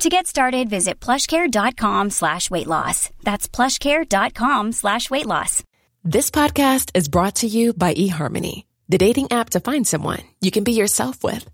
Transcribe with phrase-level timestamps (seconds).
[0.00, 3.10] To get started, visit plushcare.com slash weight loss.
[3.22, 5.62] That's plushcare.com slash weight loss.
[6.04, 10.50] This podcast is brought to you by eHarmony, the dating app to find someone you
[10.50, 11.46] can be yourself with.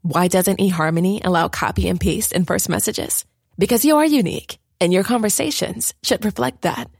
[0.00, 3.24] Why doesn't eHarmony allow copy and paste in first messages?
[3.56, 6.90] Because you are unique, and your conversations should reflect that.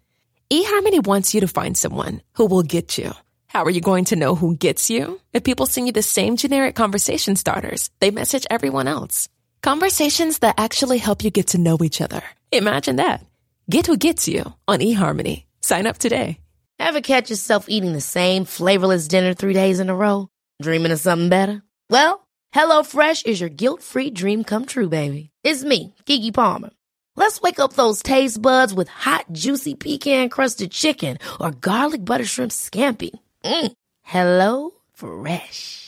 [0.53, 3.13] eHarmony wants you to find someone who will get you.
[3.49, 5.21] How are you going to know who gets you?
[5.33, 9.29] If people send you the same generic conversation starters, they message everyone else.
[9.63, 12.21] Conversations that actually help you get to know each other.
[12.51, 13.25] Imagine that.
[13.71, 15.45] Get who gets you on eHarmony.
[15.61, 16.37] Sign up today.
[16.81, 20.27] Ever catch yourself eating the same flavorless dinner three days in a row?
[20.61, 21.63] Dreaming of something better?
[21.89, 25.31] Well, HelloFresh is your guilt-free dream come true, baby.
[25.45, 26.71] It's me, Kiki Palmer.
[27.15, 32.51] Let's wake up those taste buds with hot, juicy pecan-crusted chicken or garlic butter shrimp
[32.51, 33.11] scampi.
[33.45, 33.73] Mm.
[34.03, 35.82] Hello Fresh.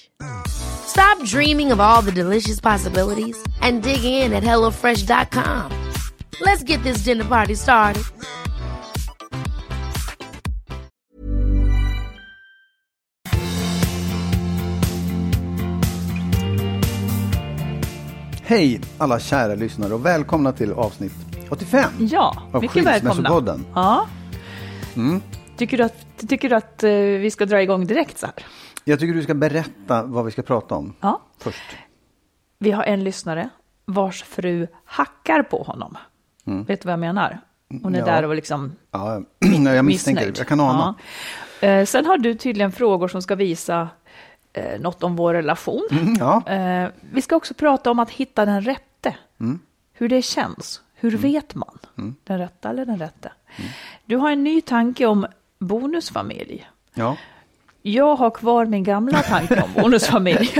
[0.87, 5.71] Stop dreaming of all the delicious possibilities and dig in at HelloFresh.com.
[6.41, 8.03] Let's get this dinner party started.
[18.47, 21.13] Hej alla kära lyssnare och välkomna till avsnitt
[21.51, 23.59] 85 Ja, av mycket välkomna.
[23.75, 24.07] Ja.
[24.97, 25.23] Mm.
[25.57, 28.35] Tycker du att, tycker du att eh, vi ska dra igång direkt så här?
[28.85, 31.21] Jag tycker du ska berätta vad vi ska prata om Ja.
[31.39, 31.77] först.
[32.59, 33.49] Vi har en lyssnare
[33.85, 35.97] vars fru hackar på honom.
[36.45, 37.41] Vet du vad jag menar?
[37.69, 37.99] Hon är Mm.
[37.99, 38.07] Ja.
[38.07, 39.21] där och liksom Ja,
[39.65, 40.33] jag misstänker.
[40.37, 40.95] Jag kan ana.
[41.61, 41.69] Ja.
[41.69, 43.89] Eh, sen har du tydligen frågor som ska visa
[44.53, 45.89] eh, något om vår relation.
[45.91, 46.43] Mm, ja.
[46.49, 49.17] Eh, vi ska också prata om att hitta den rätte.
[49.41, 49.59] Mm.
[49.93, 50.81] Hur det känns.
[50.95, 51.79] Hur vet man?
[52.25, 53.33] Den rätta eller den rätte?
[54.05, 55.27] Du har en ny tanke om
[55.59, 56.69] bonusfamilj.
[56.95, 57.17] ja.
[57.87, 60.51] Jag har kvar min gamla tanke om bonusfamilj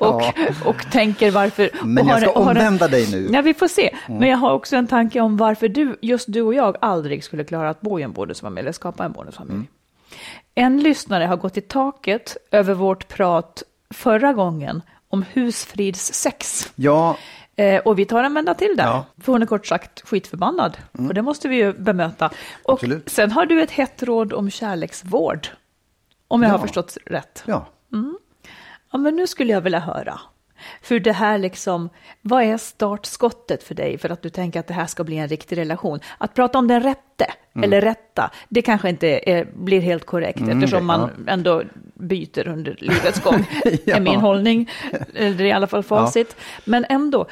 [0.00, 0.22] och,
[0.64, 1.70] och tänker varför...
[1.84, 3.28] Men jag har- ska har omvända dig nu.
[3.32, 3.94] Ja, vi får se.
[4.08, 7.44] Men jag har också en tanke om varför du, just du och jag aldrig skulle
[7.44, 9.62] klara att bo i en bonusfamilj eller skapa en bonusfamilj.
[10.54, 13.62] En lyssnare har gått i taket över vårt prat
[13.94, 16.72] förra gången om husfridssex.
[16.76, 17.16] Ja,
[17.56, 18.84] Eh, och vi tar en vända till där.
[18.84, 19.04] Ja.
[19.22, 20.76] För hon är kort sagt skitförbannad.
[20.92, 22.30] Och det måste vi ju bemöta.
[22.62, 23.08] Och Absolut.
[23.08, 25.48] sen har du ett hett råd om kärleksvård.
[26.34, 26.52] Om jag Ja.
[26.52, 27.42] har förstått rätt.
[27.46, 27.66] ja.
[28.92, 30.20] Ja, men nu skulle jag vilja höra.
[30.82, 31.88] För det här liksom,
[32.22, 35.28] vad är startskottet för dig för att du tänker att det här ska bli en
[35.28, 36.00] riktig relation?
[36.18, 37.64] Att prata om den rätte, Mm.
[37.64, 41.62] eller rätta, det kanske inte är, blir helt korrekt eftersom det- man ändå
[41.94, 43.44] byter under livets gång,
[43.84, 43.96] Ja.
[43.96, 44.70] är min hållning,
[45.14, 46.36] eller i alla fall facit.
[46.64, 47.26] Men ändå,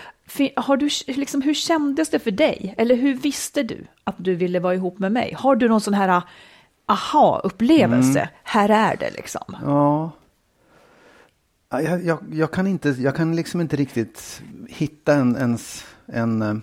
[0.57, 2.75] har du, liksom, hur kändes det för dig?
[2.79, 5.35] Eller hur visste du att du ville vara ihop med mig?
[5.39, 6.23] Har du någon sån här
[6.87, 8.19] aha-upplevelse?
[8.19, 8.31] Mm.
[8.43, 9.57] Här är det liksom.
[9.63, 10.11] Ja.
[11.71, 15.59] Ja, Jag, jag, jag, kan inte, jag kan liksom inte riktigt hitta en, en,
[16.07, 16.55] en eh,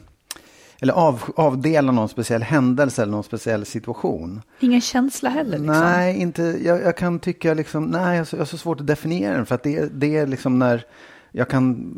[0.81, 4.41] eller av, avdela någon speciell händelse eller någon speciell situation.
[4.59, 5.79] Ingen känsla heller liksom.
[5.79, 9.33] Nej, inte, jag, jag kan tycka liksom, nej, jag jag har så svårt att definiera
[9.35, 10.85] den för att det, det är liksom när
[11.31, 11.93] jag kan,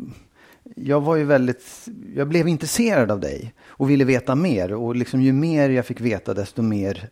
[0.76, 5.22] jag var ju väldigt, jag blev intresserad av dig och ville veta mer och liksom
[5.22, 7.08] ju mer jag fick veta desto mer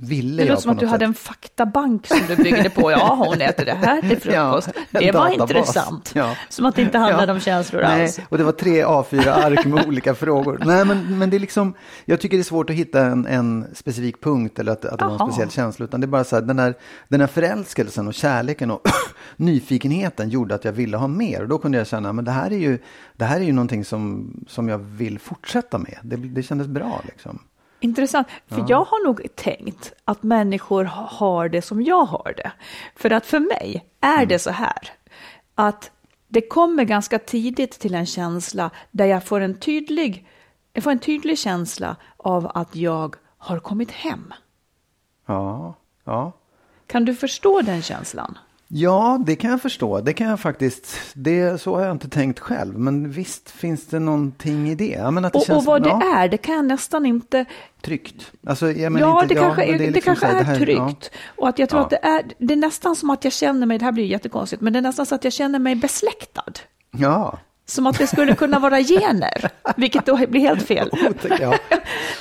[0.00, 1.08] ville Det jag låter som att du något hade sätt.
[1.08, 2.90] en faktabank som du byggde på.
[2.90, 4.68] Ja, hon äter det här till frukost.
[4.90, 5.50] Ja, det var databas.
[5.50, 6.12] intressant.
[6.14, 6.36] Ja.
[6.48, 7.32] Som att det inte handlade Ja.
[7.34, 8.20] om känslor Nej, alls.
[8.28, 10.62] och det var tre A4-ark med olika frågor.
[10.66, 13.66] Nej, men, men det är liksom, jag tycker det är svårt att hitta en, en
[13.74, 15.84] specifik punkt eller att, att det var en speciell känsla.
[15.84, 16.74] Utan det är bara så här, den här,
[17.08, 18.80] den här förälskelsen och kärleken och
[19.36, 21.42] nyfikenheten gjorde att jag ville ha mer.
[21.42, 22.78] Och då kunde jag känna, men det här är ju,
[23.16, 25.98] det här är ju någonting som, som jag vill fortsätta med.
[26.02, 27.38] Det, det kändes bra liksom.
[27.84, 28.26] Intressant.
[28.48, 32.52] För jag har nog tänkt att människor ha- har det som jag har det.
[32.96, 34.28] För att för mig är Mm.
[34.28, 34.90] det så här.
[35.54, 35.90] Att
[36.28, 40.26] det kommer ganska tidigt till en känsla där jag får en tydlig,
[40.72, 44.32] jag får en tydlig känsla av att jag har kommit hem.
[45.26, 45.74] Ja,
[46.04, 46.32] ja.
[46.86, 48.38] Kan du förstå den känslan?
[48.74, 50.00] Ja, det kan jag förstå.
[50.00, 50.96] Det kan jag faktiskt.
[51.14, 52.78] Det, så har jag inte tänkt själv.
[52.78, 54.96] Men visst finns det någonting i det.
[54.96, 57.44] Det Och, känns, och vad det ja, är, det kan jag nästan inte
[57.82, 58.32] Tryggt.
[58.46, 60.44] Alltså, jag menar Ja, inte, det kanske, men är, det liksom kanske här, är det
[60.44, 61.10] här- tryggt.
[61.36, 63.78] Och att jag tror att det är, det är nästan som att jag känner mig,
[63.78, 66.52] det här blir jättekonstigt, men det är nästan så att jag känner mig besläktad.
[66.90, 70.90] Ja, Som att det skulle kunna vara gener, vilket då blir helt fel.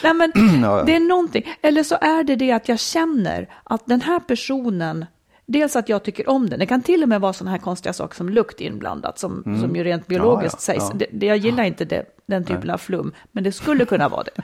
[0.04, 0.32] Nej, men
[0.86, 1.44] det är någonting.
[1.62, 5.06] Eller så är det det att jag känner att den här personen,
[5.52, 7.94] dels att jag tycker om den, det kan till och med vara sådana här konstiga
[7.94, 10.78] saker som lukt inblandat, som, som ju rent biologiskt Mm.
[10.80, 11.02] Ja, ja, sägs.
[11.02, 11.08] ja.
[11.12, 14.42] Det, jag gillar inte det, den typen av flum, men det skulle kunna vara det.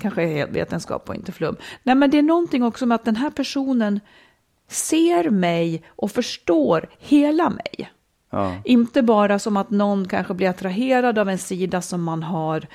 [0.00, 1.56] Kanske är vetenskap och inte flum.
[1.82, 4.00] Nej, men det är någonting också med att den här personen
[4.68, 7.90] ser mig och förstår hela mig.
[8.64, 12.66] Inte bara som att någon kanske blir attraherad av en sida som man har,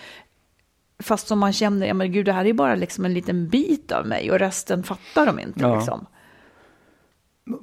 [1.03, 3.91] fast som man känner, ja men gud det här är bara liksom en liten bit
[3.91, 5.59] av mig och resten fattar de inte.
[5.59, 5.75] Ja.
[5.75, 6.05] Liksom.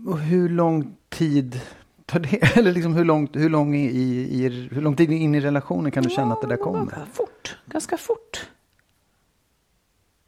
[0.07, 1.61] Och hur lång tid
[2.07, 2.57] tar det?
[2.59, 6.03] Eller liksom hur, långt, hur, lång i, i, hur lång tid in i relationen kan
[6.03, 7.07] du känna att det där Ja, kommer?
[7.13, 8.49] Fort, ganska fort,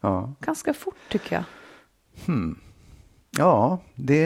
[0.01, 1.45] Ja, ganska fort tycker jag.
[3.39, 4.21] ja, det,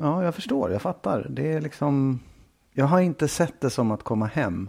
[0.00, 1.26] ja, jag förstår, jag fattar.
[1.30, 2.20] Det är liksom,
[2.72, 4.68] jag har inte sett det som att komma hem.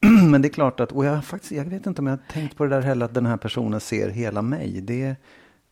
[0.30, 2.56] Men det är klart att, och jag, faktiskt, jag vet inte om jag har tänkt
[2.56, 4.80] på det där heller, att den här personen ser hela mig.
[4.80, 5.16] Det,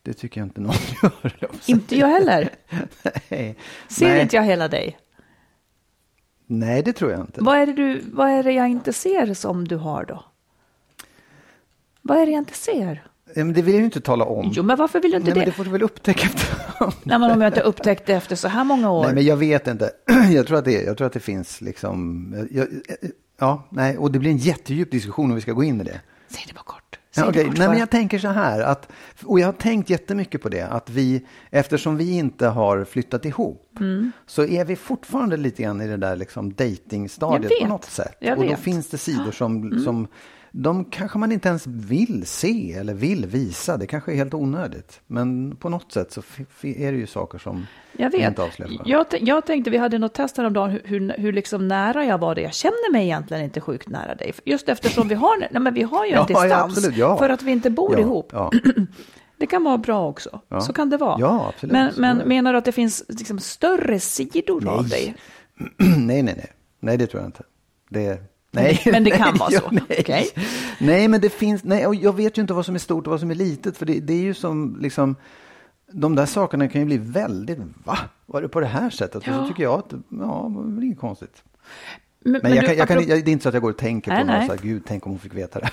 [0.03, 1.37] det tycker jag inte någon gör.
[1.39, 1.51] jag.
[1.67, 2.49] Inte jag heller.
[3.29, 3.57] Nej.
[3.89, 4.23] Ser Nej.
[4.23, 4.99] inte jag hela dig?
[6.47, 7.41] Nej, det tror jag inte.
[7.43, 10.25] Vad är, det du, vad är det jag inte ser som du har då?
[12.03, 13.07] Vad är det jag inte ser?
[13.35, 14.51] Ja, men det vill jag ju inte tala om.
[14.55, 15.51] Jo, men varför vill du inte Nej, men det?
[15.51, 16.93] det får du väl upptäcka efterhand.
[17.03, 19.05] Nej, men om jag inte upptäckt det efter så här många år.
[19.05, 19.91] Nej, men jag vet inte.
[20.35, 22.35] Jag tror att det, jag tror att det finns liksom...
[22.51, 22.69] Jag,
[23.39, 26.01] ja, nej, och det blir en jättedjup diskussion om vi ska gå in i det.
[26.29, 26.82] Säg det bara kort.
[27.17, 28.89] Ja, kort Nej, men jag tänker så här, att,
[29.25, 33.69] och jag har tänkt jättemycket på det, att vi, eftersom vi inte har flyttat ihop,
[33.81, 34.13] Mm.
[34.27, 36.53] så är vi fortfarande lite grann i det där liksom
[37.49, 37.61] vet.
[37.63, 38.15] på något sätt.
[38.21, 38.43] Och då.
[38.43, 38.57] Mm.
[38.57, 40.07] finns det sidor som, som
[40.55, 43.77] de kanske man inte ens vill se eller vill visa.
[43.77, 45.01] Det kanske är helt onödigt.
[45.07, 46.23] Men på något sätt så
[46.63, 47.67] är det ju saker som
[47.97, 48.29] Jag vet.
[48.29, 48.83] inte avslöjar.
[48.85, 52.35] Jag, jag tänkte, vi hade något test häromdagen, hur, hur, hur liksom nära jag var
[52.35, 52.45] dig.
[52.45, 54.33] Jag känner mig egentligen inte sjukt nära dig.
[54.45, 56.79] Just eftersom vi har, nej, men vi har ju en Ja, ja, distans.
[56.79, 57.19] absolut, ja.
[57.19, 58.29] För att vi inte bor ja, ihop.
[58.33, 58.53] Ja.
[59.37, 60.41] Det kan vara bra också.
[60.49, 60.61] Ja.
[60.61, 61.21] Så kan det vara.
[61.21, 61.53] Ja.
[61.61, 62.25] Men, men det.
[62.25, 65.15] menar du att det finns liksom större sidor av dig?
[65.79, 66.53] nej, nej, nej.
[66.81, 67.43] Nej, det tror jag inte.
[67.89, 68.81] Det, nej.
[68.93, 69.71] Men det kan nej, vara ja, så.
[69.71, 69.83] Nej.
[70.01, 70.29] Okej.
[70.81, 73.11] nej, men det finns, nej, och jag vet ju inte vad som är stort och
[73.11, 73.77] vad som är litet.
[73.77, 75.17] För det, det är ju som, liksom,
[75.93, 77.99] de där sakerna kan ju bli väldigt, va?
[78.27, 79.17] Var det på det här sättet?
[79.17, 79.39] Och Ja.
[79.43, 81.43] så tycker jag att, ja, det väl inget konstigt.
[82.25, 83.71] Men, Men, jag du, kan, jag kan, apropå- det är inte så att jag går
[83.71, 84.47] och tänker Nej, på nej.
[84.47, 85.71] så här, gud, tänk om hon fick veta det.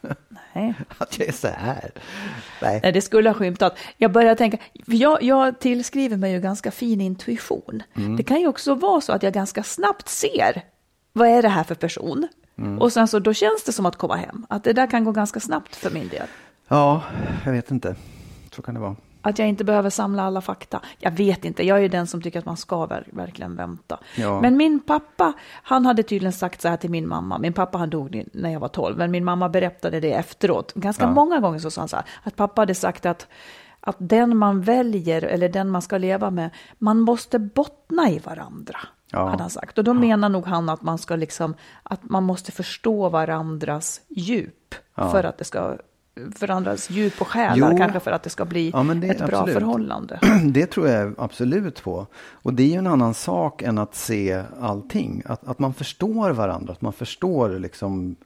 [0.54, 0.74] Nej.
[0.98, 1.90] att jag är så här.
[2.62, 2.80] Nej.
[2.82, 3.78] Nej, det skulle ha skymtat.
[3.96, 7.82] Jag börjar tänka, jag, jag tillskriver mig ju ganska fin intuition.
[7.96, 8.16] Mm.
[8.16, 10.62] Det kan ju också vara så att jag ganska snabbt ser,
[11.16, 12.28] vad är det här för person?
[12.58, 12.78] Mm.
[12.78, 14.46] Och sen så då känns det som att komma hem.
[14.48, 16.26] Att det där kan gå ganska snabbt för min del.
[16.68, 17.02] Ja,
[17.44, 17.96] jag vet inte.
[18.50, 18.96] Så kan det vara.
[19.22, 20.80] Att jag inte behöver samla alla fakta.
[20.98, 23.98] Jag vet inte, jag är ju den som tycker att man ska ver- verkligen vänta.
[24.16, 24.40] Ja.
[24.40, 25.32] Men min pappa,
[25.62, 27.38] han hade tydligen sagt så här till min mamma.
[27.38, 30.72] Min pappa han dog när jag var 12, men min mamma berättade det efteråt.
[30.74, 31.10] Ganska Ja.
[31.10, 33.26] många gånger så sa han så här, att pappa hade sagt att,
[33.80, 38.78] att den man väljer eller den man ska leva med, man måste bottna i varandra.
[39.14, 39.28] Ja.
[39.28, 39.78] Hade han sagt.
[39.78, 44.74] Och då menar nog han att man ska liksom, att man måste förstå varandras djup.
[44.94, 45.10] Ja.
[45.10, 45.76] För att det ska,
[46.40, 47.78] varandras djup och själar, Jo.
[47.78, 49.54] kanske för att det ska bli Ja, det- ett bra absolut.
[49.54, 50.18] förhållande.
[50.44, 52.06] Det tror jag absolut på.
[52.32, 55.22] Och det är ju en annan sak än att se allting.
[55.26, 58.16] Att, att man förstår varandra, att man förstår liksom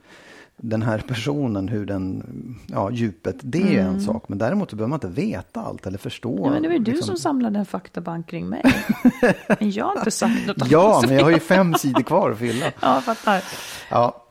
[0.61, 2.25] den här personen, hur den,
[2.67, 4.29] ja djupet, det är ju en sak.
[4.29, 6.33] Men däremot så behöver man inte veta allt eller förstå.
[6.33, 6.45] Mm.
[6.45, 7.07] Ja, men det var ju du liksom.
[7.07, 8.63] som samlade en faktabank kring mig.
[9.61, 12.39] Men jag har inte sagt något Ja, men jag har ju fem sidor kvar att
[12.39, 12.73] fylla.
[12.81, 13.45] Ja, fattar.
[13.91, 14.27] Ja,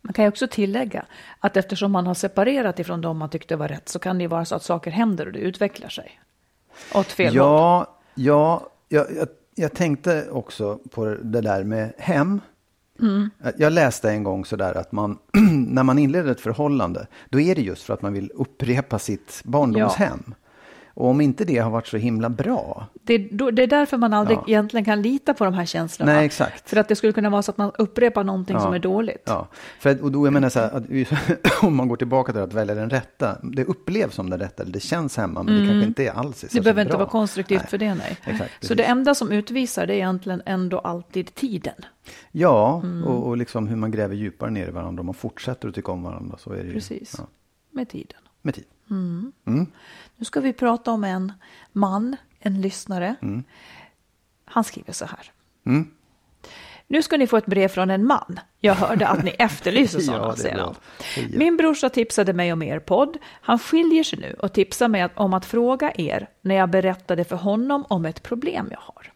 [0.00, 1.04] Man kan ju också tillägga
[1.40, 4.28] att eftersom man har separerat ifrån dem man tyckte var rätt så kan det ju
[4.28, 6.20] vara så att saker händer och det utvecklar sig.
[6.94, 7.36] Åt fel håll.
[7.36, 12.40] ja, ja jag, jag, jag tänkte också på det där med hem.
[13.02, 13.30] Mm.
[13.56, 15.18] Jag läste en gång sådär att man,
[15.68, 19.40] när man inleder ett förhållande, då är det just för att man vill upprepa sitt
[19.44, 20.34] barndomshem.
[20.94, 23.96] Och om inte det har varit så himla bra, Det, är då, det är därför
[23.96, 24.44] man aldrig Ja.
[24.46, 26.12] egentligen kan lita på de här känslorna.
[26.12, 26.70] Nej, exakt.
[26.70, 29.22] För att det skulle kunna vara så att man upprepar någonting som är dåligt.
[29.26, 29.48] Ja,
[29.80, 32.74] för och då jag menar så här, att, om man går tillbaka till att välja
[32.74, 36.04] den rätta, det upplevs som den rätta, eller det känns hemma, men det kanske inte
[36.06, 36.54] är alls är Mm.
[36.54, 36.98] Det behöver inte bra.
[36.98, 37.68] vara konstruktivt Nej.
[37.70, 38.16] för det, nej.
[38.24, 41.74] Exakt, så det enda som utvisar det är egentligen ändå alltid tiden.
[42.32, 43.04] Ja, Mm.
[43.04, 45.92] och, och liksom hur man gräver djupare ner i varandra, om man fortsätter att tycka
[45.92, 47.14] om varandra så är det ju, Precis.
[47.18, 47.24] Ja,
[47.70, 48.18] Med tiden.
[48.42, 48.54] med
[49.44, 49.66] tid.
[50.16, 51.32] Nu ska vi prata om en
[51.72, 53.14] man, en lyssnare.
[54.44, 55.32] Han skriver så här.
[55.66, 55.90] Mm.
[56.86, 58.40] Nu ska ni få ett brev från en man.
[58.60, 60.74] Jag hörde att ni efterlyser Ja, sådana, är säger han.
[61.30, 63.18] Min brorsa tipsade mig om er podd.
[63.24, 67.36] Han skiljer sig nu och tipsar mig om att fråga er när jag berättade för
[67.36, 69.12] honom om ett problem jag har.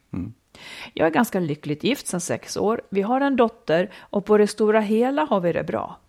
[0.93, 2.83] Jag är ganska lyckligt gift sedan sex år.
[2.91, 6.01] Vi har en dotter och på det stora hela har vi det bra.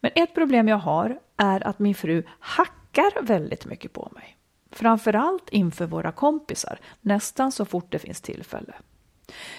[0.00, 4.36] Men ett problem jag har är att min fru hackar pekar väldigt mycket på mig.
[4.70, 8.74] Framförallt inför våra kompisar, nästan så fort det finns tillfälle.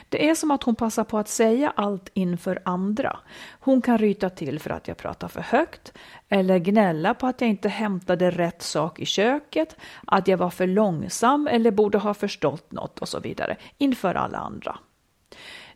[0.09, 3.19] Det är som att hon passar på att säga allt inför andra.
[3.59, 5.93] Hon kan ryta till för att jag pratar för högt
[6.29, 9.75] eller gnälla på att jag inte hämtade rätt sak i köket,
[10.07, 14.37] att jag var för långsam eller borde ha förstått något och så vidare inför alla
[14.37, 14.79] andra.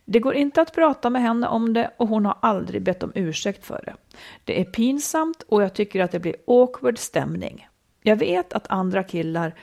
[0.04, 3.12] Det går inte att prata med henne om det och hon har aldrig bett om
[3.14, 3.94] ursäkt för det.
[4.44, 7.68] Det är pinsamt och jag tycker att det blir awkward stämning.
[8.02, 9.54] Jag vet att andra killar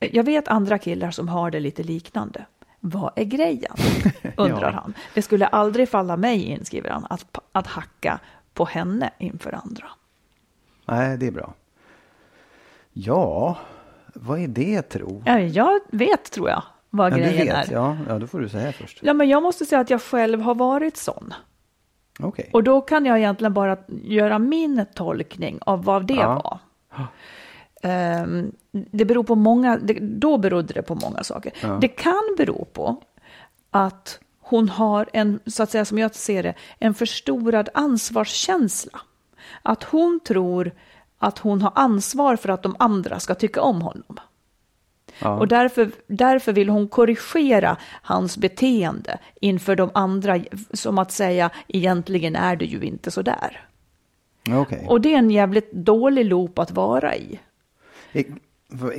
[0.00, 2.44] jag vet andra killar som har det lite liknande.
[2.80, 3.74] Vad är grejen?
[4.36, 4.80] undrar ja.
[4.82, 4.94] han.
[5.14, 8.20] Det skulle aldrig falla mig in, skriver han, att, att hacka
[8.54, 9.86] på henne inför andra.
[10.86, 11.54] Nej, det är bra.
[12.92, 13.58] Ja,
[14.14, 15.22] vad är det tro?
[15.26, 17.68] Ja, jag vet, tror jag, vad ja, grejen vet.
[17.68, 17.72] är.
[17.72, 18.98] Ja, ja, då får du säga först.
[19.02, 21.34] Ja, men jag måste säga att jag själv har varit sån.
[22.22, 22.46] Okay.
[22.52, 26.42] Och då kan jag egentligen bara göra min tolkning av vad det ja.
[26.44, 26.58] var.
[28.22, 31.52] Um, det beror på många, det, då berodde det på många saker.
[31.62, 31.78] Ja.
[31.80, 33.02] Det kan bero på
[33.70, 39.00] att hon har en, så att säga som jag ser det, en förstorad ansvarskänsla.
[39.62, 40.72] Att hon tror
[41.18, 44.20] att hon har ansvar för att de andra ska tycka om honom.
[45.20, 45.38] Ja.
[45.38, 50.40] Och därför, därför vill hon korrigera hans beteende inför de andra,
[50.72, 53.66] som att säga egentligen är du ju inte så där.
[54.60, 54.86] Okay.
[54.86, 57.38] Och det är en jävligt dålig loop att vara i.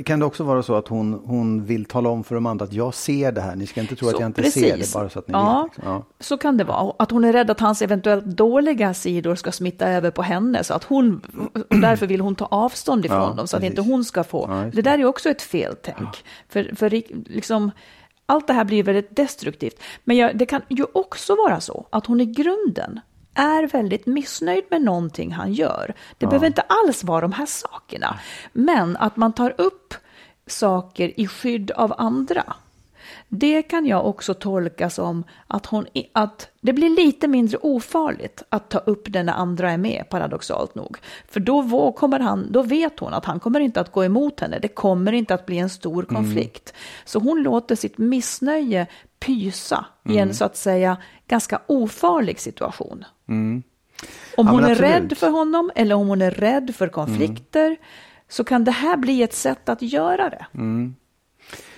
[0.04, 2.72] Kan det också vara så att hon, hon vill tala om för de andra att
[2.72, 4.62] jag ser det här, ni ska inte tro så, att jag inte precis.
[4.62, 5.76] ser det bara så att ni ja, vet.
[5.76, 5.92] Liksom.
[5.92, 6.94] Ja, så kan det vara.
[6.98, 10.74] Att hon är rädd att hans eventuellt dåliga sidor ska smitta över på henne, så
[10.74, 11.20] att hon,
[11.68, 14.46] därför vill hon ta avstånd ifrån ja, dem, så att inte hon ska få.
[14.48, 16.24] Ja, det där är också ett feltänk.
[16.48, 16.90] För, för
[17.30, 17.70] liksom,
[18.26, 19.82] allt det här blir väldigt destruktivt.
[20.04, 23.00] Men jag, det kan ju också vara så att hon i grunden
[23.34, 25.94] är väldigt missnöjd med någonting han gör.
[26.18, 26.28] Det ja.
[26.28, 28.18] behöver inte alls vara de här sakerna.
[28.52, 29.94] Men att man tar upp
[30.46, 32.54] saker i skydd av andra.
[33.28, 38.70] Det kan jag också tolka som att, hon, att det blir lite mindre ofarligt att
[38.70, 40.96] ta upp det när andra är med, paradoxalt nog.
[41.28, 44.58] För då, kommer han, då vet hon att han kommer inte att gå emot henne,
[44.58, 46.14] det kommer inte att bli en stor mm.
[46.14, 46.72] konflikt.
[46.74, 46.82] Mm.
[47.04, 48.86] Så hon låter sitt missnöje
[49.18, 50.34] pysa i en mm.
[50.34, 50.96] så att säga
[51.32, 53.04] ganska ofarlig situation.
[53.28, 53.62] Mm.
[54.36, 54.90] Om ja, hon är absolut.
[54.90, 57.78] rädd för honom eller om hon är rädd för konflikter mm.
[58.28, 60.46] så kan det här bli ett sätt att göra det.
[60.54, 60.94] Mm.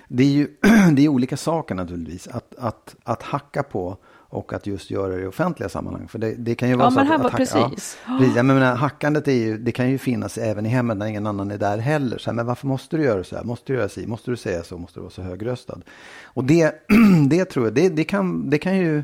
[0.09, 0.49] Det är ju
[0.93, 2.29] det är olika saker naturligtvis.
[2.29, 6.09] Att, att, att hacka på och att just göra det i offentliga sammanhang.
[6.09, 7.99] För det, det kan ju vara ja, så men att, att precis.
[8.07, 8.37] Ja, precis.
[8.37, 11.51] Jag menar, hackandet är ju, det kan ju finnas även i hemmet när ingen annan
[11.51, 12.19] är där heller.
[12.19, 13.45] Så här, men varför måste du göra så här?
[13.45, 14.01] Måste du göra så?
[14.07, 14.79] Måste du säga så?
[14.79, 15.79] Måste du vara så högröstad?
[16.25, 16.75] Och det,
[17.31, 19.03] det tror jag, det, det, kan, det kan ju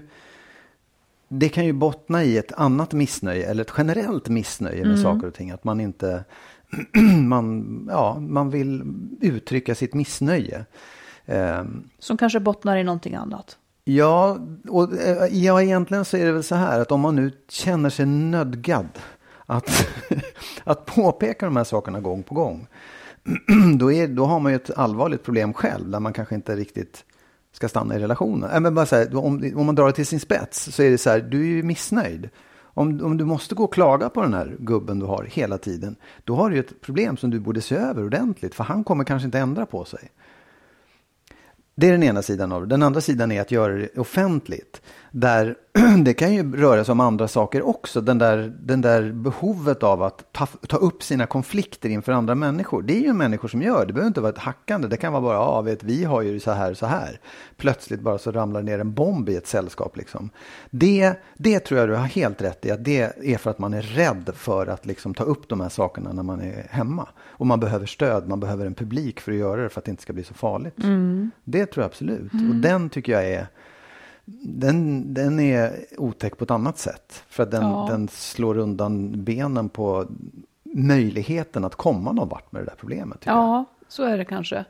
[1.33, 5.03] det kan ju bottna i ett annat missnöje eller ett generellt missnöje med mm.
[5.03, 5.51] saker och ting.
[5.51, 6.25] Att man inte,
[7.27, 8.83] man, ja, man vill
[9.21, 10.65] uttrycka sitt missnöje.
[11.27, 11.91] Ehm.
[11.99, 13.57] Som kanske bottnar i någonting annat.
[13.85, 17.33] Ja, och eh, ja, egentligen så är det väl så här att om man nu
[17.49, 18.89] känner sig nödgad
[19.47, 19.89] att,
[20.65, 22.67] att påpeka de här sakerna gång på gång.
[23.79, 27.05] Då, är, då har man ju ett allvarligt problem själv där man kanske inte riktigt
[27.53, 28.51] ska stanna i relationen.
[28.51, 30.91] Äh, men bara så här, om, om man drar det till sin spets så är
[30.91, 32.29] det så här, du är ju missnöjd.
[32.75, 35.97] Om, om du måste gå och klaga på den här gubben du har hela tiden,
[36.25, 39.05] då har du ju ett problem som du borde se över ordentligt, för han kommer
[39.05, 40.11] kanske inte ändra på sig.
[41.75, 42.67] Det är den ena sidan av det.
[42.67, 44.83] Den andra sidan är att göra det offentligt.
[45.11, 45.57] Där
[46.05, 48.01] det kan ju röra sig om andra saker också.
[48.01, 52.83] Den där, den där behovet av att ta, ta upp sina konflikter inför andra människor.
[52.83, 53.87] Det är ju människor som gör.
[53.87, 54.89] Det behöver inte vara ett hackande.
[54.89, 57.21] Det kan vara bara, ja vet vi har ju så här så här.
[57.57, 60.31] Plötsligt bara så ramlar ner en bomb i ett sällskap liksom.
[60.71, 62.71] Det, det tror jag du har helt rätt i.
[62.71, 63.01] Att det
[63.33, 66.23] är för att man är rädd för att liksom ta upp de här sakerna när
[66.23, 67.09] man är hemma.
[67.21, 69.91] Och man behöver stöd, man behöver en publik för att göra det för att det
[69.91, 70.79] inte ska bli så farligt.
[70.79, 71.31] Mm.
[71.45, 72.33] Det tror jag absolut.
[72.33, 72.51] Mm.
[72.51, 73.47] Och den tycker jag är
[74.43, 77.25] den, den är otäck på ett annat sätt.
[77.29, 77.87] För att den, ja.
[77.91, 80.07] den slår undan benen på
[80.63, 83.19] möjligheten att komma någon vart med det där problemet.
[83.25, 83.65] Ja, jag.
[83.89, 84.65] så är det kanske.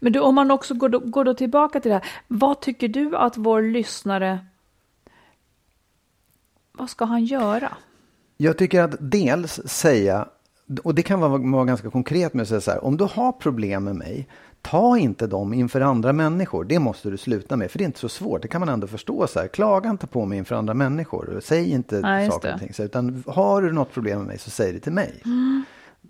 [0.00, 2.06] Men du, om man också går då, går då tillbaka till det här.
[2.28, 4.38] Vad tycker du att vår lyssnare...
[6.72, 7.76] Vad ska han göra?
[8.36, 10.28] Jag tycker att dels säga
[10.82, 13.32] och det kan vara, vara ganska konkret med att säga så här, om du har
[13.32, 14.28] problem med mig,
[14.62, 16.64] Ta inte dem inför andra människor.
[16.64, 17.70] Det måste du sluta med.
[17.70, 18.42] För det är inte så svårt.
[18.42, 19.26] Det kan man ändå förstå.
[19.26, 19.48] Så här.
[19.48, 21.40] Klaga inte på mig inför andra människor.
[21.44, 22.72] Säg inte ja, saker och ting.
[22.74, 25.22] Så, utan har du något problem med mig så säg det till mig.
[25.24, 25.64] Mm.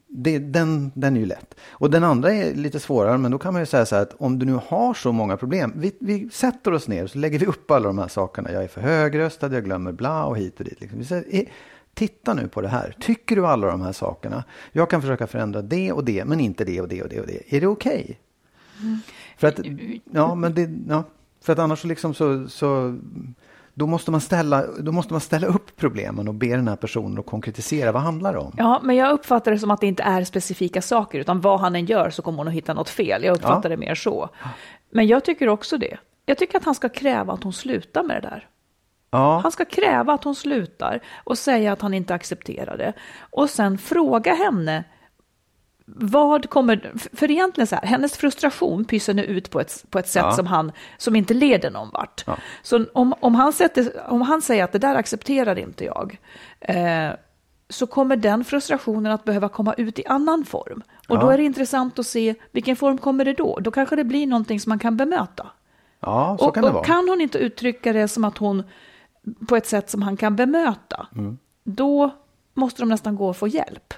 [0.09, 1.55] det, den, den är ju lätt.
[1.71, 4.15] Och den andra är lite svårare, men då kan man ju säga så här att
[4.19, 7.39] om du nu har så många problem, vi, vi sätter oss ner och så lägger
[7.39, 8.53] vi upp alla de här sakerna.
[8.53, 10.81] Jag är för högröstad, jag glömmer bla och hit och dit.
[10.81, 10.99] Liksom.
[10.99, 11.43] Vi säger, "Eh,
[11.95, 12.97] titta nu på det här.
[13.01, 14.45] Tycker du alla de här sakerna?
[14.73, 17.27] Jag kan försöka förändra det och det, men inte det och det och det och
[17.27, 17.57] det.
[17.57, 18.19] Är det okej?
[19.37, 19.61] För att,
[20.12, 21.05] ja, men det, ja,
[21.45, 22.99] för att annars så liksom så, så
[23.75, 27.19] då måste, man ställa, då måste man ställa upp problemen och be den här personen
[27.19, 28.53] att konkretisera vad handlar det om.
[28.57, 31.77] Ja, men jag uppfattar det som att det inte är specifika saker, utan vad han
[31.77, 33.25] än gör så kommer hon att hitta något fel.
[33.25, 33.69] Jag uppfattar Ja.
[33.69, 34.29] det mer så.
[34.91, 35.97] Men jag tycker också det.
[36.27, 38.49] Jag tycker att han ska kräva att hon slutar med det där.
[39.11, 42.93] Ja, Han ska kräva att hon slutar och säga att han inte accepterar det.
[43.31, 44.85] Och sen fråga henne
[45.87, 50.09] vad kommer, för egentligen så här, hennes frustration pyser nu ut på ett, på ett
[50.09, 50.33] sätt Ja.
[50.33, 52.25] som, han, som inte leder någon vart.
[52.27, 52.37] Ja.
[52.62, 56.19] Så om, om, han sätter, om han säger att det där accepterar inte jag,
[56.61, 57.11] eh,
[57.69, 60.83] så kommer den frustrationen att behöva komma ut i annan form.
[61.09, 61.33] Och då Ja.
[61.33, 63.59] är det intressant att se vilken form kommer det då?
[63.61, 65.47] Då kanske det blir någonting som man kan bemöta.
[66.01, 66.85] ja så och, kan det och vara.
[66.85, 68.62] kan hon inte uttrycka det som att hon
[69.49, 71.39] på ett sätt som han kan bemöta, Mm.
[71.65, 72.11] då
[72.55, 73.95] måste de nästan gå och få hjälp.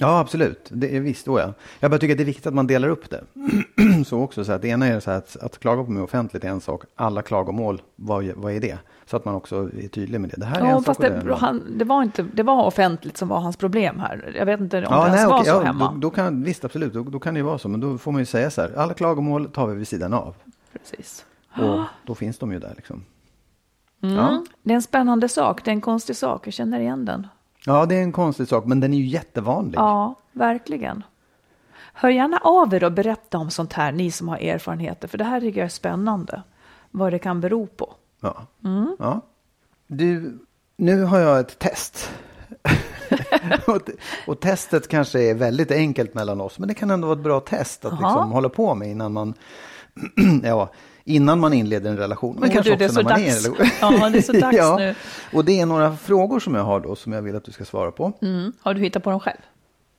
[0.00, 0.68] Ja, absolut.
[0.72, 1.54] Det är visst, då ja.
[1.80, 3.24] Jag bara tycker att det är viktigt att man delar upp det.
[4.06, 6.48] så också, så att det ena är så att, att klaga på mig offentligt är
[6.48, 6.82] en sak.
[6.94, 8.78] Alla klagomål, vad, vad är det?
[9.06, 10.36] Så att man också är tydlig med det.
[10.36, 11.38] Det här är Ja, en fast sak det, annan.
[11.38, 14.34] han, det, var inte, det var offentligt som var hans problem här.
[14.38, 15.92] Jag vet inte om Ja, det ens nej, var okej, så ja, hemma.
[15.92, 16.92] Då, då kan, visst, absolut.
[16.92, 17.68] Då, då kan det ju vara så.
[17.68, 18.72] Men då får man ju säga så här.
[18.76, 20.34] Alla klagomål tar vi vid sidan av.
[20.72, 21.24] Precis.
[21.56, 23.04] Och då finns de ju där liksom.
[24.02, 24.16] Mm.
[24.16, 24.44] Ja.
[24.62, 27.26] Det är en spännande sak, det är en konstig sak, jag känner igen den.
[27.66, 28.64] Ja, det är en konstig sak.
[28.66, 29.78] Men den är ju jättevanlig.
[29.78, 31.04] Ja, verkligen.
[31.92, 35.24] Hör gärna av er och berätta om sånt här, ni som har erfarenheter, för det
[35.24, 36.42] här tycker jag är spännande.
[36.90, 37.94] Vad det kan bero på.
[38.20, 38.46] Ja.
[38.64, 38.96] Mm.
[38.98, 39.20] ja.
[39.86, 40.38] Du,
[40.76, 42.10] nu har jag ett test.
[43.66, 43.80] och,
[44.26, 47.40] och testet kanske är väldigt enkelt mellan oss, men det kan ändå vara ett bra
[47.40, 49.34] test att liksom hålla på med innan man,
[50.42, 50.70] ja,
[51.10, 52.36] innan man inleder en relation.
[52.40, 53.44] Men Åh, kanske du, är också så när man är dags.
[53.44, 53.66] relation.
[53.80, 54.94] Ja, det är så dags nu.
[55.32, 57.64] Och det är några frågor som jag har då som jag vill att du ska
[57.64, 58.12] svara på.
[58.22, 58.52] Mm.
[58.60, 59.38] Har du hittat på dem själv?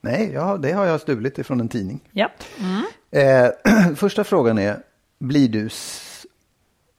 [0.02, 2.00] Nej, ja, det har jag stulit ifrån en tidning.
[2.12, 2.32] Ja.
[2.60, 2.86] Mm.
[3.12, 4.84] Eh, första frågan är,
[5.20, 5.70] blir du,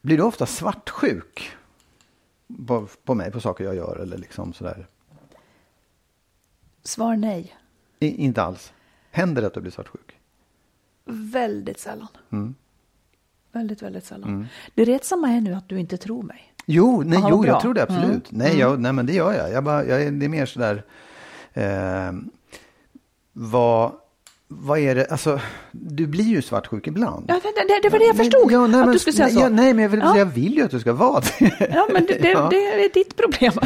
[0.02, 1.50] blir du ofta svartsjuk
[2.66, 4.86] på, på mig, på saker jag gör eller liksom sådär?
[6.84, 7.56] Svar nej.
[8.00, 8.72] I, inte alls.
[9.10, 10.18] Händer det att du blir svartsjuk?
[11.04, 12.08] Väldigt sällan.
[12.32, 12.54] Mm.
[13.52, 14.48] Väldigt, väldigt sällan.
[14.74, 16.52] Det retsamma är nu att du inte tror mig.
[16.66, 18.26] Jo, nej, jo jag tror det absolut.
[18.32, 19.52] Nej, jag, nej, men det gör jag.
[19.52, 20.84] jag, bara, jag det är mer sådär,
[21.52, 22.12] eh,
[23.32, 23.92] vad,
[24.48, 25.40] vad är det, alltså,
[25.72, 27.24] du blir ju svartsjuk ibland.
[27.28, 29.26] Ja, det, det, det var det jag förstod, Ja, nej, att men- du skulle säga
[29.26, 29.40] nej, så.
[29.40, 30.18] Ja, nej, men jag vill, Ja.
[30.18, 31.70] jag vill ju att du ska vara det.
[31.74, 33.52] Ja, men det, det, det är ditt problem.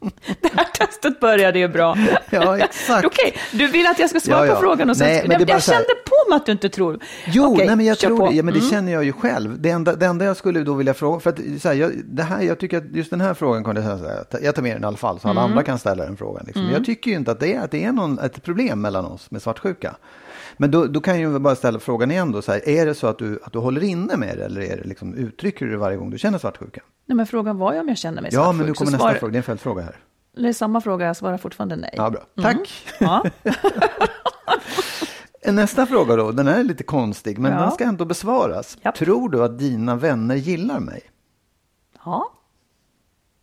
[0.40, 1.96] Det här testet började ju bra.
[2.30, 3.06] Ja, exakt.
[3.06, 4.54] Okej, du vill att jag ska svara Ja, ja.
[4.54, 5.06] på frågan och sen...
[5.06, 6.98] Nej, men jag jag här- kände på mig att du inte tror.
[7.26, 8.28] Jo, Okej, nej, men jag tror på.
[8.30, 8.34] det.
[8.36, 8.70] Ja, men det Mm.
[8.70, 9.60] känner jag ju själv.
[9.60, 12.22] Det enda, det enda jag skulle då vilja fråga, för att så här, jag, det
[12.22, 14.82] här, jag tycker att just den här frågan kunde jag säga, jag tar med den
[14.82, 15.50] i alla fall, så alla Mm.
[15.52, 16.44] andra kan ställa den frågan.
[16.46, 16.68] Liksom.
[16.72, 19.30] Jag tycker ju inte att det är, att det är någon, ett problem mellan oss
[19.30, 19.96] med svartsjuka.
[20.56, 22.94] Men då, då kan jag ju bara ställa frågan igen då, så här, är det
[22.94, 25.72] så att du, att du håller inne med det eller är det liksom, uttrycker du
[25.72, 26.80] det varje gång du känner svartsjuka?
[27.10, 28.58] Nej, men frågan var ju om jag känner mig Ja, svartsjuk.
[28.58, 29.96] men nu kommer nästa svar- fråga, det är en följdfråga här.
[30.36, 31.90] Det är samma fråga, jag svarar fortfarande nej.
[31.96, 32.20] Ja, bra.
[32.42, 32.84] Tack.
[32.98, 33.24] Ja.
[35.52, 37.60] Nästa fråga då, den är lite konstig, men Ja.
[37.60, 38.78] den ska ändå besvaras.
[38.82, 38.94] Japp.
[38.94, 41.00] Tror du att dina vänner gillar mig?
[42.04, 42.30] ja.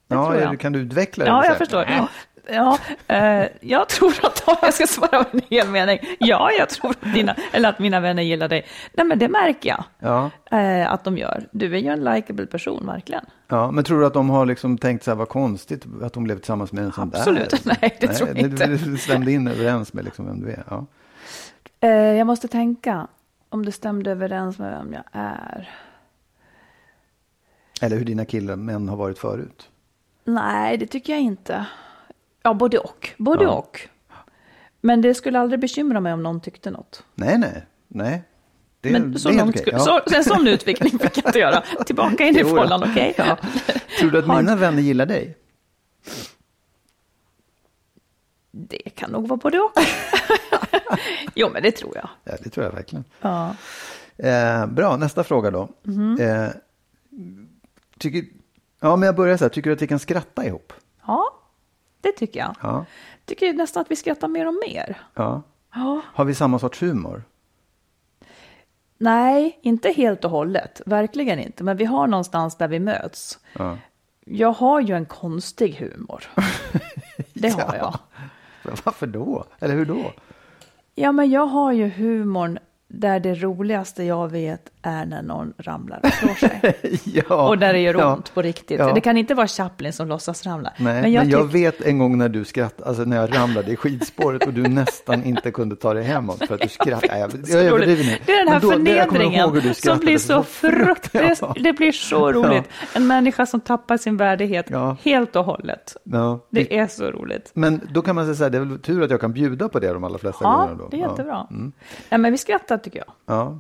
[0.08, 0.60] Det Ja, tror jag.
[0.60, 1.32] kan du utveckla det?
[1.32, 1.84] Ja, jag förstår.
[1.84, 2.08] här?
[2.50, 2.78] Ja,
[3.08, 6.00] eh, jag tror att jag ska svara med en hel mening.
[6.20, 8.66] Ja, jag tror att, dina, eller att mina vänner gillar dig.
[8.94, 11.48] Nej, men det märker jag Ja, eh, att de gör.
[11.52, 13.26] Du är ju en likable person, verkligen.
[13.48, 16.24] Ja, men tror du att de har liksom tänkt så här, vad konstigt att de
[16.24, 17.50] blev tillsammans med en sån Absolut.
[17.50, 17.78] där?
[17.82, 18.68] Nej, det tror jag inte.
[18.68, 20.64] Det stämde in överens med liksom vem du är.
[20.70, 20.86] Ja.
[21.80, 23.08] Eh, jag måste tänka
[23.50, 25.70] om det stämde överens med vem jag är.
[27.82, 29.70] Eller hur dina killar, män har varit förut.
[30.24, 31.66] Nej, det tycker jag inte.
[32.44, 33.10] Ja, både och.
[33.18, 33.50] Både Ja.
[33.52, 33.82] och.
[34.82, 37.04] Men det skulle aldrig bekymra mig om någon tyckte något.
[37.16, 38.24] Nej, nej, nej.
[38.82, 39.80] Det, Men så det långt skulle, Ja.
[40.08, 41.64] så, en sån utveckling fick jag inte göra.
[41.86, 43.14] Tillbaka in i fållan, okej?
[43.18, 43.38] Ja.
[44.00, 45.38] Tror du att mina vänner gillar dig?
[48.52, 49.72] Det kan nog vara både och.
[51.36, 52.10] jo, men det tror jag.
[52.24, 53.04] Ja, det tror jag verkligen.
[53.22, 53.56] Ja.
[54.18, 55.70] Eh, bra, nästa fråga då.
[55.84, 56.18] Mhm.
[56.22, 56.50] Eh,
[58.00, 58.24] tycker,
[58.80, 59.50] ja, men jag börjar så här.
[59.50, 60.74] Tycker du att vi kan skratta ihop?
[61.08, 61.24] ja,
[62.02, 62.56] det tycker jag.
[62.62, 62.86] Ja.
[63.26, 65.02] Tycker nästan att vi skrattar mer och mer.
[65.14, 65.42] ja.
[65.74, 66.02] Ja.
[66.14, 67.24] Har vi samma sorts humor?
[68.98, 70.82] Nej, inte helt och hållet.
[70.86, 71.64] Verkligen inte.
[71.64, 73.40] Men vi har någonstans där vi möts.
[73.54, 73.78] Ja.
[74.26, 76.24] Jag har ju en konstig humor.
[77.34, 78.00] Det har jag.
[78.84, 79.46] Varför då?
[79.60, 80.12] Eller hur då?
[80.96, 86.00] Ja, men jag har ju humorn där det roligaste jag vet är när någon ramlar
[86.04, 86.80] och slår sig.
[87.30, 88.80] ja, och där det gör ja, ont på riktigt.
[88.80, 88.94] ja.
[88.94, 90.74] Det kan inte vara Chaplin som låtsas ramla.
[90.78, 93.76] Nej, men jag, tyck- vet en gång när du skrattade, alltså när jag ramlade i
[93.76, 97.20] skidspåret och du nästan inte kunde ta dig hemåt för att du skrattade.
[97.20, 98.18] Jag, jag, jag överdriver nu.
[98.26, 101.38] Det är den här Men då- jag förnedringen som skrattade blir så fruktansvärt.
[101.42, 101.56] Ja.
[101.64, 102.64] Det blir så roligt.
[102.96, 104.98] En människa som tappar sin värdighet Ja.
[105.04, 105.96] helt och hållet.
[106.04, 106.40] Ja.
[106.50, 107.52] Det är så roligt.
[107.54, 109.70] Men då kan man säga så här, det är väl tur att jag kan bjuda
[109.70, 110.76] på det de allra flesta Ja, gångerna.
[110.78, 110.88] Då.
[110.92, 111.48] det är jättebra.
[111.50, 111.56] Ja.
[111.56, 111.72] Mm.
[112.10, 112.38] Nej, men vi
[112.84, 113.12] tycker jag.
[113.26, 113.60] Ja.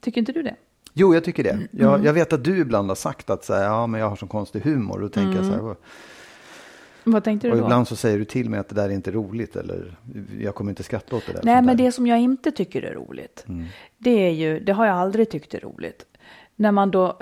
[0.00, 0.56] Tycker inte du det?
[0.92, 1.50] Jo, jag tycker det.
[1.50, 1.68] Mm.
[1.70, 4.16] Jag, jag vet att du ibland har sagt att så här, ja, men jag har
[4.16, 4.94] så konstig humor.
[4.94, 5.76] Och då tänker jag så här,
[7.04, 7.60] Vad tänkte och du Mm.
[7.60, 7.66] då?
[7.66, 9.96] ibland så säger du till mig att det där är inte roligt eller
[10.40, 11.40] jag kommer inte skratta åt det där.
[11.44, 11.84] Nej, men där.
[11.84, 13.64] det som jag inte tycker är roligt, Mm.
[13.98, 16.06] det är ju, det har jag aldrig tyckt är roligt.
[16.56, 17.18] När man då,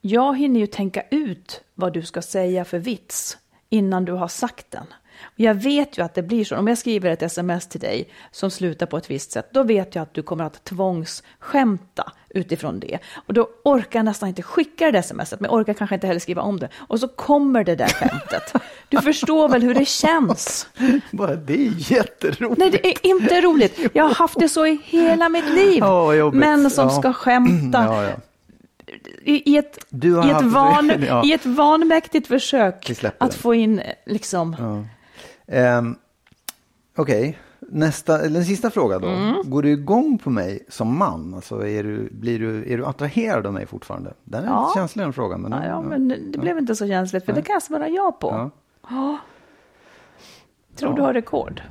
[0.00, 3.38] jag hinner ju tänka ut vad du ska säga för vits
[3.68, 4.86] innan du har sagt den.
[5.22, 6.56] Och Jag vet ju att det blir så.
[6.56, 9.94] Om jag skriver ett sms till dig som slutar på ett visst sätt, då vet
[9.94, 12.98] jag att du kommer att tvångsskämta utifrån det.
[13.26, 16.20] Och då orkar jag nästan inte skicka det smset, men jag orkar kanske inte heller
[16.20, 16.68] skriva om det.
[16.76, 18.52] Och så kommer det där skämtet.
[18.88, 20.68] Du förstår väl hur det känns?
[21.10, 22.58] Bara, det är jätteroligt.
[22.58, 23.80] Nej, det är inte roligt.
[23.92, 25.84] Jag har haft det så i hela mitt liv.
[26.18, 26.40] Jobbigt.
[26.40, 27.00] Män som Ja.
[27.00, 28.10] ska skämta Ja, ja.
[29.22, 31.24] i, ett, i, ett van, ja.
[31.24, 34.56] i ett vanmäktigt försök att få in liksom...
[35.48, 35.96] Ehm,
[36.98, 39.08] Okej, nästa, eller den sista frågan då.
[39.08, 39.34] Mm.
[39.50, 41.34] Går du igång på mig som man?
[41.34, 44.14] Alltså är du, blir du, är du attraherad av mig fortfarande?
[44.24, 44.66] Den är Ja.
[44.68, 45.40] lite känslig den frågan.
[45.40, 48.12] Men, Ja, ja, men det blev inte så känsligt, för det kan jag svara ja
[48.20, 48.50] på.
[48.90, 49.18] Ja.
[50.76, 51.62] Tror du har rekord?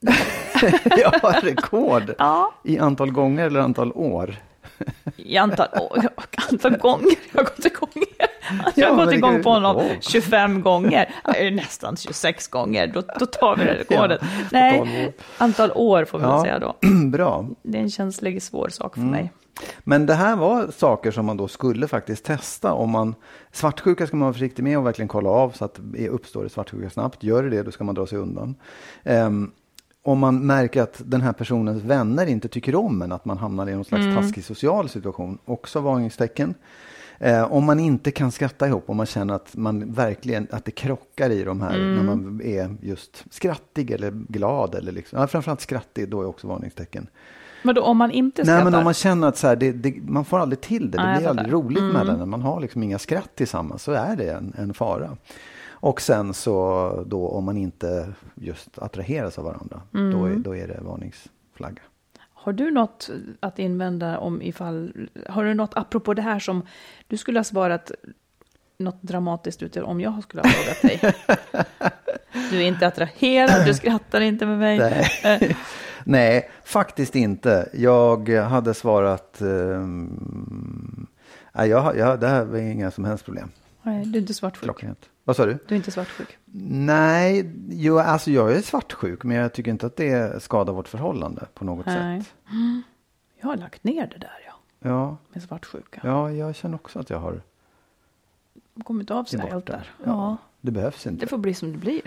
[0.96, 2.52] jag har rekord Ja.
[2.64, 4.36] i antal gånger eller antal år.
[5.16, 6.04] I antal, oh,
[6.52, 8.02] antal gånger jag har gått igång.
[8.64, 9.84] Jag Ja, har men gått det igång på honom Åh.
[10.00, 11.10] 25 gånger,
[11.50, 12.86] nästan 26 gånger.
[12.86, 14.20] Då, då tar vi det rekordet.
[14.22, 15.12] Ja, Nej, 12 år.
[15.38, 16.42] antal år får vi Ja.
[16.42, 16.76] säga då.
[17.10, 17.46] Bra.
[17.62, 19.32] Det är en känslig, svår sak för mig.
[19.84, 22.72] Men det här var saker som man då skulle faktiskt testa.
[22.72, 23.14] Om man,
[23.52, 26.90] svartsjuka ska man vara försiktig med och verkligen kolla av så att det uppstår svartsjuka
[26.90, 27.22] snabbt.
[27.22, 28.54] Gör det det, då ska man dra sig undan.
[29.04, 29.50] Ehm,
[30.02, 33.68] om man märker att den här personens vänner inte tycker om en, att man hamnar
[33.68, 36.54] i någon slags taskig social situation, också varningstecken.
[37.18, 40.70] Eh, om man inte kan skratta ihop, om man känner att man verkligen, att det
[40.70, 45.60] krockar i de här, när man är just skrattig eller glad eller liksom, ja, framförallt
[45.60, 47.08] skrattig, då är också varningstecken.
[47.62, 48.54] Men då om man inte skrattar?
[48.54, 50.98] Nej, men om man känner att så här, det, det, man får aldrig till det,
[50.98, 54.16] det Nej, blir aldrig roligt mellan när man har liksom inga skratt tillsammans, så är
[54.16, 55.16] det en, en fara.
[55.68, 60.68] Och sen så då om man inte just attraheras av varandra, då, är, då är
[60.68, 61.82] det varningsflagga.
[62.46, 66.66] Har du något att invända om ifall, har du något apropå det här som
[67.06, 67.90] du skulle ha svarat
[68.78, 71.14] något dramatiskt ut om jag skulle ha frågat dig?
[72.50, 74.78] Du är inte attraherad, du skrattar inte med mig.
[74.78, 75.56] Nej.
[76.04, 77.68] Nej, faktiskt inte.
[77.74, 79.40] Jag hade svarat,
[81.52, 83.50] nej, jag, jag, det här var inga som helst problem.
[83.82, 84.64] Nej, du är inte svartsjuk.
[84.64, 85.08] Klockrent.
[85.26, 85.58] Vad sa du?
[85.68, 86.38] Du är inte svartsjuk.
[86.70, 91.46] Nej, jo, alltså jag är svartsjuk, men jag tycker inte att det skadar vårt förhållande
[91.54, 92.20] på något Nej.
[92.22, 92.32] sätt.
[93.40, 94.52] Jag har lagt ner det där, ja,
[94.90, 96.00] Ja, med svartsjuka.
[96.04, 97.42] ja, jag känner också att jag har
[98.84, 99.62] kommit av sig det.
[99.66, 99.90] där.
[100.04, 101.20] Ja, Ja, Det behövs inte.
[101.24, 102.02] det får bli som det blir.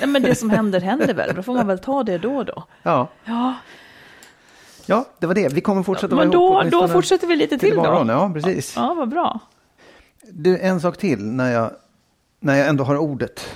[0.00, 2.44] Nej, men det som händer händer väl, då får man väl ta det då och
[2.44, 2.64] då.
[2.82, 3.08] Ja.
[3.24, 3.54] Ja,
[4.86, 5.52] ja, det var det.
[5.52, 8.06] Vi kommer fortsätta men vara då, ihop då fortsätter vi lite till imorgon.
[8.06, 8.12] då.
[8.12, 8.76] Ja, precis.
[8.76, 9.40] Ja, vad bra.
[10.32, 11.70] Du, en sak till när jag,
[12.40, 13.48] när jag ändå har ordet.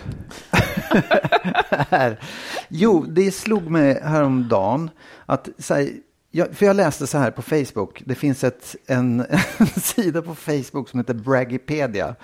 [1.91, 2.21] här.
[2.69, 4.91] Jo, det slog mig häromdagen
[5.27, 5.89] att så här,
[6.31, 8.03] jag, för jag läste så här på Facebook.
[8.07, 9.21] Det finns ett, en,
[9.59, 12.15] en sida på Facebook som heter Braggipedia.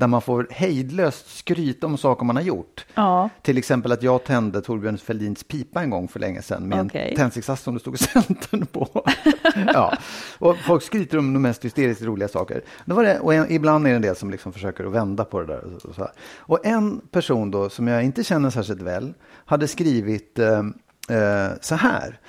[0.00, 2.86] Där man får hejdlöst skryta om saker man har gjort.
[2.94, 3.28] Ja.
[3.42, 7.10] Till exempel att jag tände Torbjörn Fälldins pipa en gång för länge sedan med Okej.
[7.10, 9.04] en tändsticksask som det stod Centern på.
[9.74, 9.96] ja.
[10.38, 12.62] Och folk skryter om de mest hysteriskt roliga saker.
[12.84, 15.24] Då var det, och en, ibland är det en del som liksom försöker att vända
[15.24, 15.64] på det där.
[15.64, 16.12] Och, och, så här.
[16.36, 20.58] och en person då som jag inte känner särskilt väl hade skrivit eh,
[21.18, 22.20] eh, så här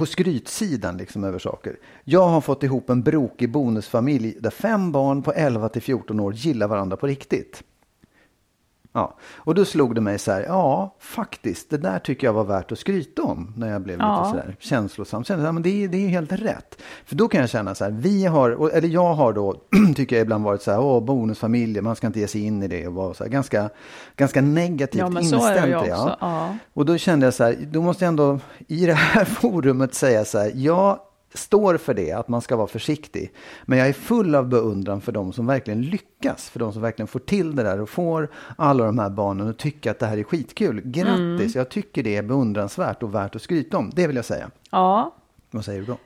[0.00, 1.78] på skrytsidan liksom över saker.
[2.04, 6.34] Jag har fått ihop en brokig bonusfamilj där fem barn på 11 till 14 år
[6.34, 7.62] gillar varandra på riktigt.
[8.92, 12.44] Ja, och då slog det mig så här, ja faktiskt, det där tycker jag var
[12.44, 14.18] värt att skryta om när jag blev Ja.
[14.18, 15.24] lite så där känslosam.
[15.24, 16.82] Kände, ja, men det, är- det är helt rätt.
[17.04, 19.54] För då kan jag känna så här, vi har, eller jag har då,
[19.96, 22.68] tycker jag ibland varit så här, åh bonusfamiljer, man ska inte ge sig in i
[22.68, 23.70] det och vara så här, ganska,
[24.16, 26.16] ganska negativt Ja, men så inställd är det ju till, också.
[26.20, 26.56] Ja.
[26.74, 30.24] och då kände jag så här, då måste jag ändå i det här forumet säga
[30.24, 33.32] så här, ja, står för det, att man ska vara försiktig.
[33.64, 37.06] Men jag är full av beundran för de som verkligen lyckas, för de som verkligen
[37.06, 40.18] får till det där och får alla de här barnen att tycka att det här
[40.18, 40.80] är skitkul.
[40.84, 41.50] Grattis, mm.
[41.54, 43.90] jag tycker det är beundransvärt och värt att skryta om.
[43.94, 44.50] Det vill jag säga.
[44.70, 45.14] Ja.
[45.50, 45.96] Vad säger du då?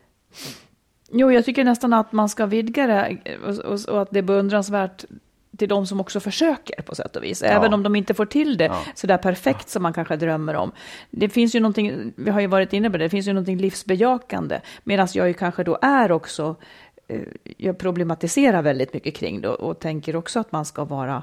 [1.10, 4.22] Jo, jag tycker nästan att man ska vidga det och, och, och att det är
[4.22, 5.04] beundransvärt
[5.56, 7.74] till de som också försöker på sätt och vis, även ja.
[7.74, 8.82] om de inte får till det ja.
[8.94, 10.72] så där perfekt som man kanske drömmer om.
[11.10, 13.58] Det finns ju någonting, vi har ju varit inne på det, det finns ju någonting
[13.58, 16.56] livsbejakande, medan jag ju kanske då är också
[17.08, 17.20] eh,
[17.56, 21.22] jag problematiserar väldigt mycket kring det och tänker också att man ska vara,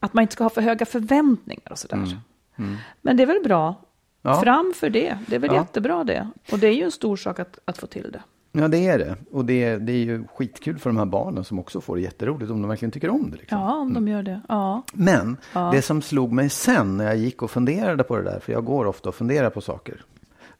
[0.00, 1.96] att man inte ska ha för höga förväntningar och sådär.
[1.96, 2.10] Mm.
[2.58, 2.76] Mm.
[3.02, 3.74] Men det är väl bra,
[4.22, 4.40] ja.
[4.40, 5.60] fram för det, det är väl ja.
[5.60, 6.28] jättebra det.
[6.52, 8.22] Och det är ju en stor sak att, att få till det.
[8.52, 9.16] Ja, det är det.
[9.30, 12.50] Och det, det är ju skitkul för de här barnen som också får det jätteroligt
[12.50, 13.36] om de verkligen tycker om det.
[13.36, 13.58] Liksom.
[13.58, 14.40] Ja, om de gör det.
[14.48, 14.82] Ja.
[14.92, 15.70] Men ja.
[15.74, 18.64] det som slog mig sen när jag gick och funderade på det där, för jag
[18.64, 20.04] går ofta och funderar på saker.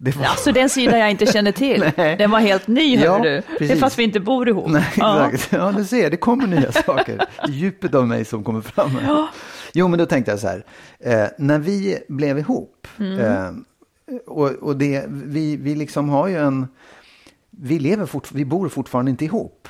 [0.02, 0.24] Det var...
[0.24, 1.80] Alltså den sida jag inte känner till.
[1.96, 3.42] Den var helt ny, hör ja, du.
[3.42, 3.68] Precis.
[3.68, 4.70] Det är fast vi inte bor ihop.
[4.70, 5.48] Nej, exakt.
[5.52, 7.26] Ja, du ser, det kommer nya saker.
[7.48, 8.90] Djupet av mig som kommer fram.
[8.90, 9.08] Här.
[9.08, 9.28] Ja.
[9.72, 10.64] Jo, men då tänkte jag så här.
[11.00, 13.20] Eh, när vi blev ihop, mm.
[13.20, 13.50] eh,
[14.26, 16.68] och, och det, vi, vi liksom har ju en
[17.50, 19.68] vi, lever fort, vi bor fortfarande inte ihop.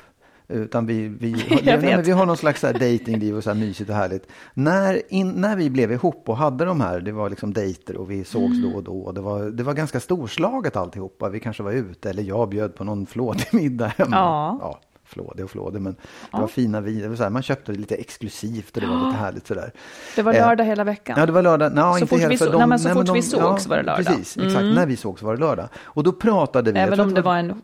[0.49, 1.33] Utan vi, vi,
[1.65, 4.27] nej, vi har någon slags datingliv och så här mysigt och härligt.
[4.55, 8.11] När, in, när vi blev ihop och hade de här, det var liksom dejter och
[8.11, 8.63] vi sågs mm.
[8.71, 9.13] då och då.
[9.13, 11.29] Det var, det var ganska storslaget alltihopa.
[11.29, 14.17] Vi kanske var ute eller jag bjöd på någon flådig middag hemma.
[14.17, 14.59] Ja.
[14.61, 16.37] ja flådig och flådig, men ja.
[16.37, 17.31] det var fina viner.
[17.31, 19.73] Man köpte det lite exklusivt och det var lite härligt sådär.
[20.17, 21.17] Det var lördag eh, hela veckan?
[21.19, 21.73] Ja, det var lördag.
[21.75, 23.71] No, så inte fort, vi, så, nej, men så nej, fort de, vi sågs ja,
[23.71, 24.07] var det lördag?
[24.07, 24.61] Precis, exakt.
[24.61, 24.75] Mm.
[24.75, 25.69] När vi sågs var det lördag.
[25.79, 26.79] Och då pratade vi.
[26.79, 27.63] Även om det var en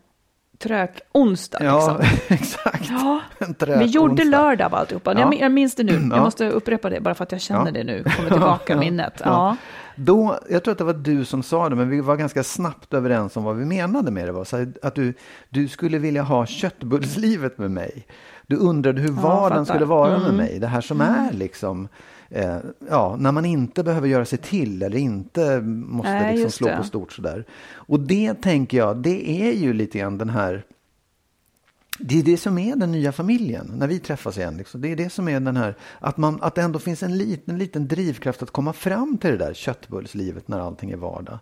[0.59, 1.59] trök onsdag.
[1.65, 2.19] Ja, liksom.
[2.37, 2.91] exakt.
[2.91, 3.21] Ja,
[3.79, 4.25] vi gjorde onsdag.
[4.25, 5.15] lördag av alltihopa.
[5.19, 5.33] Ja.
[5.35, 5.93] Jag, minns det nu.
[5.93, 6.25] Jag ja.
[6.25, 7.73] måste upprepa det bara för att jag känner ja.
[7.73, 8.05] det nu.
[8.17, 9.21] Kommer tillbaka minnet.
[9.25, 9.57] Ja.
[9.97, 12.95] Då, jag tror att det var du som sa det, men vi var ganska snabbt
[12.95, 14.33] överens om vad vi menade med det.
[14.33, 15.15] Var så att du,
[15.49, 18.07] du skulle vilja ha köttbullslivet med mig.
[18.47, 20.23] Du undrade hur vardagen skulle vara mm.
[20.23, 20.59] med mig.
[20.59, 21.15] Det här som mm.
[21.15, 21.89] är liksom
[22.29, 22.59] eh,
[22.89, 26.77] ja, när man inte behöver göra sig till eller inte måste Nej, liksom slå det.
[26.77, 27.45] på stort sådär.
[27.69, 30.65] Och det tänker jag, det är ju lite grann den här
[31.99, 34.57] det är det som är den nya familjen, när vi träffas igen.
[34.57, 34.81] Liksom.
[34.81, 37.59] Det är det som är den här, att, man, att det ändå finns en liten,
[37.59, 41.39] liten drivkraft att komma fram till det där köttbullslivet när allting är vardag.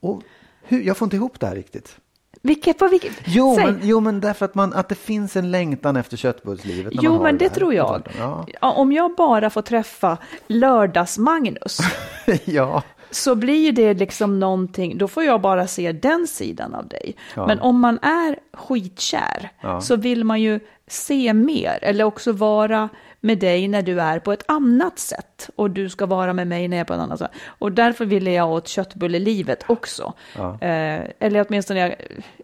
[0.00, 0.22] Och
[0.62, 1.96] hur, jag får inte ihop det här riktigt.
[2.42, 3.12] Vilket, på vilket?
[3.24, 6.92] Jo, men, jo, men därför att, man, att det finns en längtan efter köttbullslivet.
[6.96, 8.08] Jo, men det, det tror jag.
[8.18, 8.46] Ja.
[8.60, 11.78] Om jag bara får träffa lördags-Magnus.
[12.44, 12.82] ja.
[13.10, 17.16] Så blir det liksom någonting, då får jag bara se den sidan av dig.
[17.36, 17.46] Ja.
[17.46, 19.50] Men om man är skitkär
[19.80, 22.88] så vill man ju se mer eller också vara
[23.20, 26.68] med dig när du är på ett annat sätt och du ska vara med mig
[26.68, 27.30] när jag är på ett annat sätt.
[27.46, 30.12] Och därför ville jag åt köttbullelivet också.
[30.36, 30.52] Ja.
[30.60, 31.94] Eh, eller åtminstone, jag,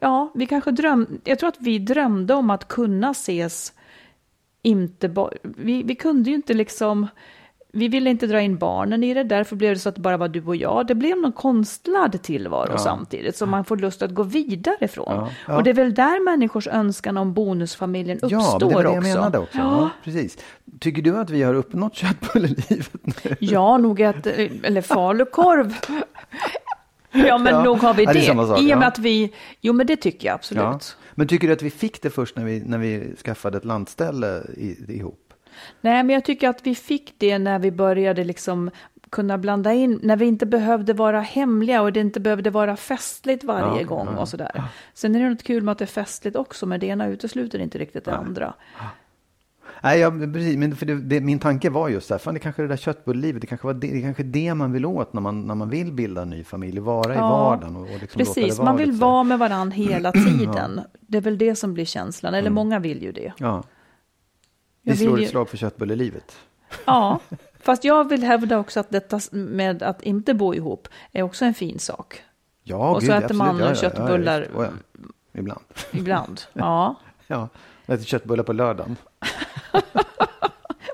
[0.00, 3.72] ja, vi kanske drömde, jag tror att vi drömde om att kunna ses
[4.62, 7.06] inte bara, vi, vi kunde ju inte liksom
[7.72, 10.16] vi ville inte dra in barnen i det, därför blev det så att det bara
[10.16, 10.86] var du och jag.
[10.86, 12.78] Det blev någon konstlad tillvaro ja.
[12.78, 15.14] samtidigt, som man får lust att gå vidare från.
[15.14, 15.30] Ja.
[15.46, 15.56] Ja.
[15.56, 18.58] Och det är väl där människors önskan om bonusfamiljen uppstår också.
[18.60, 19.58] Ja, det var det jag menade också.
[19.58, 19.90] Ja.
[20.04, 20.38] precis.
[20.80, 23.36] Tycker du att vi har uppnått köttbullelivet nu?
[23.40, 25.74] Ja, nog att, eller falukorv.
[27.12, 28.12] Ja, men nog har vi det.
[28.12, 30.96] det sak, I och med att vi, jo men det tycker jag absolut.
[31.14, 34.42] Men tycker du att vi fick det först när vi, när vi skaffade ett landställe
[34.56, 35.25] i, ihop?
[35.80, 38.70] Nej, men jag tycker att vi fick det när vi började liksom
[39.10, 43.44] kunna blanda in, när vi inte behövde vara hemliga och det inte behövde vara festligt
[43.44, 44.50] varje ja, gång ja, och sådär.
[44.54, 44.64] Ja.
[44.94, 47.58] Sen är det något kul med att det är festligt också, men det ena utesluter
[47.58, 48.54] inte riktigt det andra.
[49.82, 50.56] Nej, ja, precis.
[50.56, 52.72] Men för det, det, min tanke var just så här, fan, det kanske är det
[52.72, 55.54] där köttbullelivet, det kanske var det, det kanske det man vill åt när man, när
[55.54, 57.76] man vill bilda en ny familj, vara ja, i vardagen.
[57.76, 60.80] Och, och liksom precis, man vill vara med varandra hela tiden.
[61.00, 62.54] Det är väl det som blir känslan, eller mm.
[62.54, 63.32] många vill ju det.
[63.38, 63.62] Ja.
[64.86, 66.36] Vi slår ett slag för köttbullelivet.
[66.84, 67.20] Ja,
[67.60, 71.54] fast jag vill hävda också att detta med att inte bo ihop är också en
[71.54, 72.22] fin sak.
[72.62, 74.48] Ja, Och gud, så äter man ja, ja, köttbullar.
[74.54, 74.68] Ja,
[75.32, 75.60] Ibland.
[75.92, 76.94] Ibland, ja.
[77.26, 77.48] ja,
[77.86, 78.96] jag äter köttbullar på lördagen.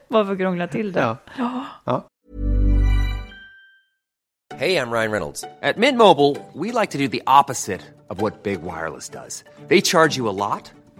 [0.08, 1.16] Bara för att krångla till det.
[1.38, 2.04] Ja.
[4.54, 5.44] Hej, jag Ryan Reynolds.
[5.62, 9.44] At Mint Mobile, we like to do the opposite of what Big Wireless does.
[9.68, 10.72] They charge you a lot.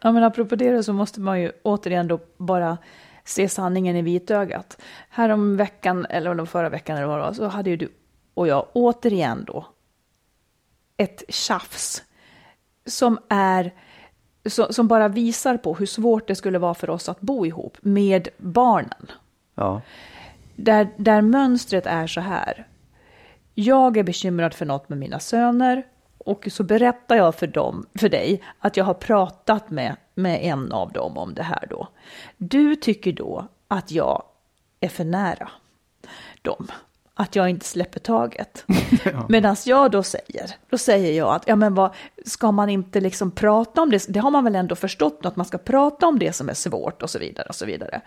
[0.00, 2.78] Ja, men apropå det så måste man ju återigen då bara
[3.24, 4.80] se sanningen i vitögat.
[5.08, 7.88] Här om veckan, eller om förra veckan eller vad det var, så hade ju du
[8.34, 9.66] och jag återigen då
[10.96, 12.02] ett tjafs
[12.86, 13.72] som är
[14.70, 18.28] som bara visar på hur svårt det skulle vara för oss att bo ihop med
[18.36, 19.12] barnen.
[19.54, 19.82] Ja.
[20.56, 22.66] Där, där mönstret är så här.
[23.54, 25.82] Jag är bekymrad för något med mina söner
[26.28, 30.72] och så berättar jag för, dem, för dig att jag har pratat med, med en
[30.72, 31.88] av dem om det här då.
[32.36, 34.22] Du tycker då att jag
[34.80, 35.50] är för nära
[36.42, 36.68] dem
[37.18, 38.64] att jag inte släpper taget.
[39.04, 39.26] ja.
[39.28, 41.94] Medan jag då säger, då säger jag att, ja men vad,
[42.26, 44.06] ska man inte liksom prata om det?
[44.08, 47.02] Det har man väl ändå förstått att man ska prata om det som är svårt
[47.02, 48.00] och så vidare och så vidare.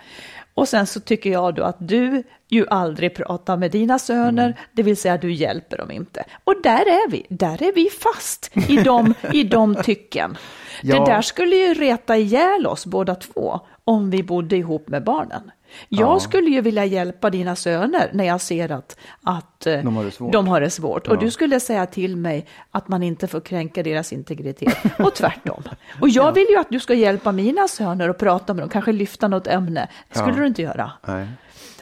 [0.53, 4.57] Och sen så tycker jag då att du ju aldrig pratar med dina söner, mm.
[4.71, 6.23] det vill säga du hjälper dem inte.
[6.43, 10.37] Och där är vi, där är vi fast i de, i de tycken.
[10.81, 10.99] Ja.
[10.99, 15.51] Det där skulle ju reta ihjäl oss båda två om vi bodde ihop med barnen.
[15.89, 16.19] Jag ja.
[16.19, 20.11] skulle ju vilja hjälpa dina söner när jag ser att, att eh, de har det
[20.11, 20.33] svårt.
[20.33, 21.07] De har det svårt.
[21.07, 21.13] Ja.
[21.13, 25.63] Och du skulle säga till mig att man inte får kränka deras integritet och tvärtom.
[26.01, 26.31] Och jag ja.
[26.31, 29.47] vill ju att du ska hjälpa mina söner och prata med dem, kanske lyfta något
[29.47, 29.89] ämne.
[30.13, 30.91] Det skulle du inte göra.
[31.07, 31.27] Nej.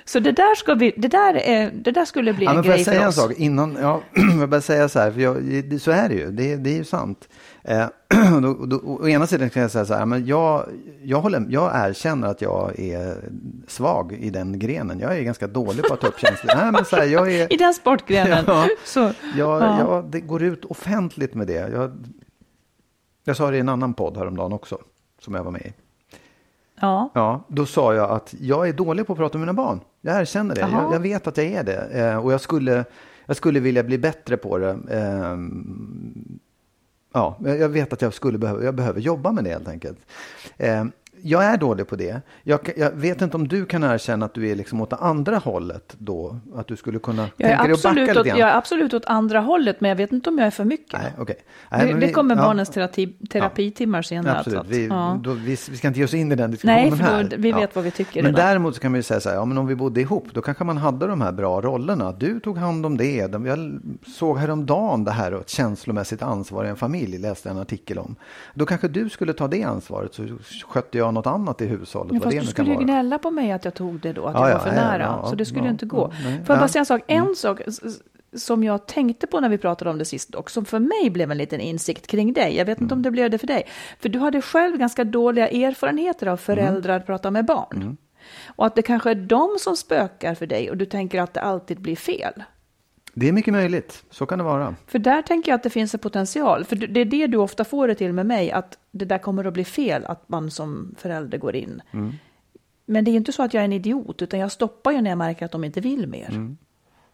[0.05, 2.73] Så det där, ska vi, det där, är, det där skulle bli ja, en grej
[2.73, 2.85] för oss.
[2.85, 3.39] Får jag säga en sak?
[3.39, 4.01] Innan, ja,
[4.39, 6.83] jag bara säga så här, för jag, så är det ju, det, det är ju
[6.83, 7.29] sant.
[7.63, 7.87] Eh,
[8.41, 10.65] då, då, å ena sidan kan jag säga så här, men jag,
[11.03, 13.17] jag, håller, jag erkänner att jag är
[13.67, 14.99] svag i den grenen.
[14.99, 16.51] Jag är ganska dålig på att ta upp känslor.
[16.55, 18.43] Nej, men så här, jag är, I den sportgrenen?
[18.47, 18.99] Ja, så,
[19.35, 19.79] jag, ja.
[19.79, 21.69] jag det går ut offentligt med det.
[21.73, 21.91] Jag,
[23.23, 24.77] jag sa det i en annan podd häromdagen också,
[25.19, 25.73] som jag var med i.
[26.81, 27.11] Ja.
[27.13, 27.45] ja.
[27.47, 29.79] Då sa jag att jag är dålig på att prata med mina barn.
[30.01, 30.61] Jag erkänner det.
[30.61, 31.87] Jag, jag, vet att jag är det.
[31.91, 32.85] Eh, och jag skulle,
[33.25, 34.69] jag skulle vilja bli bättre på det.
[34.69, 35.37] Eh,
[37.13, 39.99] ja, jag vet att jag skulle behöva, jag behöver jobba med det helt enkelt.
[40.57, 40.85] Eh,
[41.23, 42.21] jag är dålig på det.
[42.43, 45.95] Jag, jag, vet inte om du kan erkänna att du är liksom åt andra hållet
[45.97, 46.39] då?
[46.55, 48.37] Att du skulle kunna jag tänka dig att backa lite grann?
[48.37, 50.99] Jag är absolut åt andra hållet, men jag vet inte om jag är för mycket.
[51.01, 51.35] Nej, okay.
[51.71, 54.39] Nej, det, det kommer ja, barnens terapi, terapitimmar senare.
[54.39, 55.19] Absolut, vi, ja.
[55.23, 57.33] då, vi, vi, ska inte ge oss in i den diskussionen Nej, för här.
[57.37, 58.23] vi vet vad vi tycker.
[58.23, 58.47] Men redan.
[58.47, 60.41] däremot så kan man ju säga så här, ja, men om vi bodde ihop, då
[60.41, 62.11] kanske man hade de här bra rollerna.
[62.11, 63.15] Du tog hand om det.
[63.15, 68.15] Jag såg häromdagen det här ett känslomässigt ansvar i en familj, läste en artikel om.
[68.53, 70.27] Då kanske du skulle ta det ansvaret, så
[70.67, 72.13] skötte jag något annat i hushållet.
[72.13, 74.33] Ja, fast det du skulle ju gnälla på mig att jag tog det då, att
[74.33, 75.19] ja, jag var för ja, nära.
[75.23, 76.13] Ja, så det skulle inte gå.
[76.23, 77.01] Nej, Får jag bara säga en sak?
[77.07, 77.35] En mm.
[77.35, 77.61] sak
[78.33, 81.31] som jag tänkte på när vi pratade om det sist och som för mig blev
[81.31, 82.55] en liten insikt kring dig.
[82.55, 82.85] Jag vet mm.
[82.85, 83.63] inte om det blev det för dig.
[83.99, 87.05] För du hade själv ganska dåliga erfarenheter av föräldrar mm.
[87.05, 87.81] prata med barn.
[87.81, 87.97] Mm.
[88.55, 91.41] Och att det kanske är de som spökar för dig och du tänker att det
[91.41, 92.43] alltid blir fel.
[93.13, 94.75] Det är mycket möjligt, så kan det vara.
[94.87, 96.65] För där tänker jag att det finns en potential.
[96.65, 99.45] För det är det du ofta får det till med mig, att det där kommer
[99.45, 101.81] att bli fel, att man som förälder går in.
[101.91, 102.13] Mm.
[102.85, 105.11] Men det är inte så att jag är en idiot, utan jag stoppar ju när
[105.11, 106.29] jag märker att de inte vill mer.
[106.29, 106.57] Mm.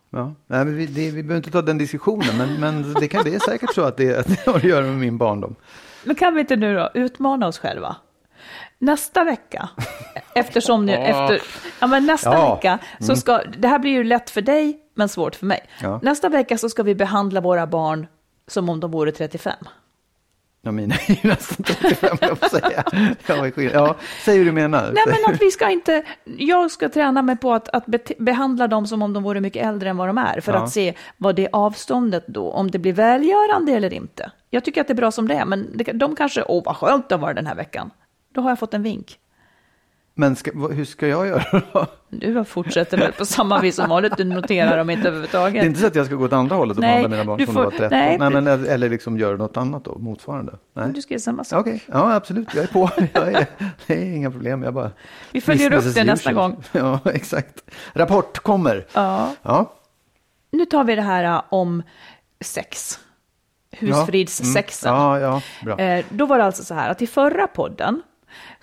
[0.10, 0.34] Ja.
[0.48, 3.40] Nej, vi, det, vi behöver inte ta den diskussionen, men, men det, kan, det är
[3.40, 5.56] säkert så att det, att det har att göra med min barndom.
[6.04, 7.96] Men kan vi inte nu då utmana oss själva?
[8.78, 9.70] Nästa vecka,
[10.36, 11.42] eftersom ni, efter,
[11.80, 12.56] ja men nästa ja.
[12.56, 13.16] vecka, så mm.
[13.16, 15.60] ska, det här blir ju lätt för dig, men svårt för mig.
[15.82, 16.00] Ja.
[16.04, 18.08] Nästa vecka så ska vi behandla våra barn
[18.48, 19.54] som om de vore 35.
[20.66, 22.84] Ja, mina är ju nästan 35, jag får säga.
[23.74, 24.92] Ja, säg hur du menar.
[24.94, 26.04] Nej, men att vi ska inte...
[26.38, 27.86] Jag ska träna mig på att, att
[28.18, 30.60] behandla dem som om de vore mycket äldre än vad de är, för ja.
[30.60, 34.32] att se vad det avståndet då, om det blir välgörande eller inte.
[34.50, 37.10] Jag tycker att det är bra som det är, men de kanske, åh vad skönt
[37.10, 37.92] det var den här veckan.
[38.34, 39.20] Då har jag fått en vink.
[40.18, 41.86] Men ska, hur ska jag göra då?
[42.10, 45.66] Du fortsätter väl på samma vis som vanligt, du noterar dem inte Det är överhuvudtaget.
[45.66, 47.56] inte så att jag ska gå åt andra hållet och Nej, behandla mina barn som
[47.56, 47.88] får- var 13?
[47.92, 50.54] nej, Nej, men, eller liksom göra något annat då, motsvarande?
[50.74, 50.92] Nej.
[50.94, 51.60] Du ska göra samma sak.
[51.60, 52.90] Okej, ja absolut, jag är på.
[53.14, 53.46] Jag är,
[53.88, 54.92] det är inga problem, jag bara...
[55.32, 56.64] Vi följer upp det nästa gång.
[56.72, 57.62] Ja, exakt.
[57.94, 58.86] Rapport kommer.
[58.94, 59.32] Ja.
[59.42, 59.74] Ja,
[60.52, 61.84] Nu tar vi det här äh, om
[62.42, 63.00] sex.
[63.72, 64.94] Husfridssexen.
[64.94, 65.80] Ja, ja, bra.
[65.80, 68.02] Eh, då var det alltså så här att i förra podden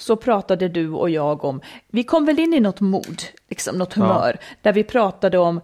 [0.02, 3.94] så pratade du och jag om, vi kom väl in i något mod, liksom något
[3.94, 5.60] humör, där vi pratade om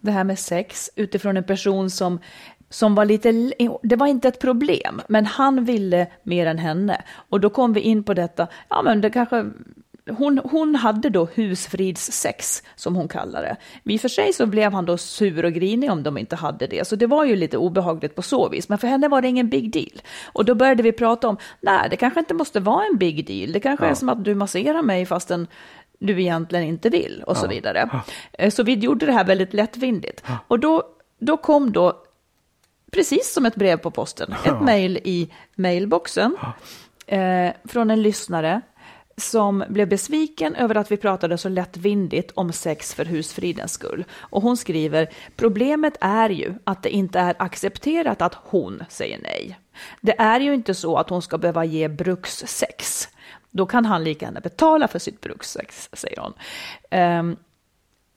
[0.00, 2.18] det här med sex utifrån en person som,
[2.70, 3.52] som var lite,
[3.82, 7.02] det var inte ett problem, men han ville mer än henne.
[7.28, 9.44] Och då kom vi in på detta, ja men det kanske,
[10.10, 13.56] hon, hon hade då husfridssex, som hon kallar det.
[13.92, 16.66] I och för sig så blev han då sur och grinig om de inte hade
[16.66, 18.68] det, så det var ju lite obehagligt på så vis.
[18.68, 20.02] Men för henne var det ingen big deal.
[20.32, 23.52] Och då började vi prata om, nej, det kanske inte måste vara en big deal.
[23.52, 25.46] Det kanske är som att du masserar mig fastän
[25.98, 27.90] du egentligen inte vill och så vidare.
[28.32, 30.22] Eh, Så vi gjorde det här väldigt lättvindigt.
[30.48, 30.82] Och då,
[31.20, 32.02] då kom då,
[32.92, 36.36] precis som ett brev på posten, ett mejl i mailboxen
[37.06, 38.60] eh, från en lyssnare
[39.16, 44.04] som blev besviken över att vi pratade så lättvindigt om sex för husfridens skull.
[44.14, 49.58] Och hon skriver, problemet är ju att det inte är accepterat att hon säger nej.
[50.00, 53.08] Det är ju inte så att hon ska behöva ge brukssex.
[53.50, 56.32] Då kan han lika gärna betala för sitt brukssex, säger hon.
[56.90, 57.36] Ehm,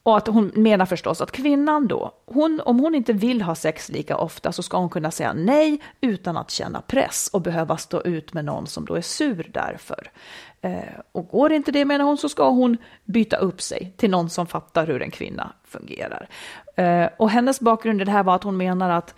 [0.03, 3.89] och att hon menar förstås att kvinnan då, hon, om hon inte vill ha sex
[3.89, 8.01] lika ofta så ska hon kunna säga nej utan att känna press och behöva stå
[8.01, 10.11] ut med någon som då är sur därför.
[10.61, 14.29] Eh, och går inte det menar hon så ska hon byta upp sig till någon
[14.29, 16.29] som fattar hur en kvinna fungerar.
[16.75, 19.15] Eh, och hennes bakgrund i det här var att hon menar att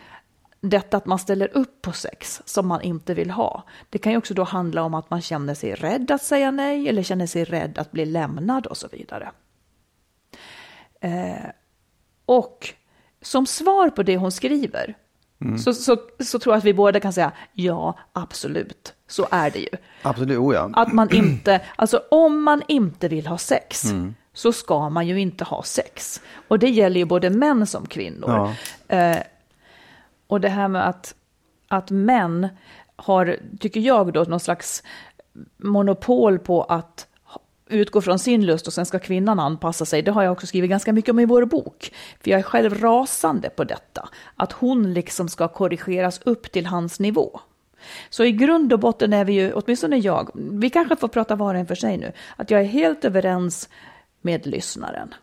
[0.61, 4.17] detta att man ställer upp på sex som man inte vill ha, det kan ju
[4.17, 7.43] också då handla om att man känner sig rädd att säga nej eller känner sig
[7.43, 9.31] rädd att bli lämnad och så vidare.
[11.01, 11.49] Eh,
[12.25, 12.73] och
[13.21, 14.95] som svar på det hon skriver
[15.57, 19.59] så, så, så tror jag att vi båda kan säga ja, absolut, så är det
[19.59, 19.69] ju.
[20.01, 20.69] absolut, oh ja.
[20.73, 23.83] Att man inte, alltså om man inte vill ha sex
[24.33, 26.21] så ska man ju inte ha sex.
[26.47, 28.55] Och det gäller ju både män som kvinnor.
[28.87, 29.17] Eh,
[30.27, 31.15] och det här med att,
[31.67, 32.47] att män
[32.95, 34.83] har, tycker jag då, någon slags
[35.57, 37.07] monopol på att
[37.71, 40.01] utgå från sin lust och sen ska kvinnan anpassa sig.
[40.01, 41.93] Det har jag också skrivit ganska mycket om i vår bok.
[42.19, 44.09] För jag är själv rasande på detta.
[44.35, 47.39] Att hon liksom ska korrigeras upp till hans nivå.
[48.09, 51.53] Så i grund och botten är vi ju, åtminstone jag, vi kanske får prata var
[51.53, 53.69] och en för sig nu, att jag är helt överens
[54.21, 55.13] med lyssnaren.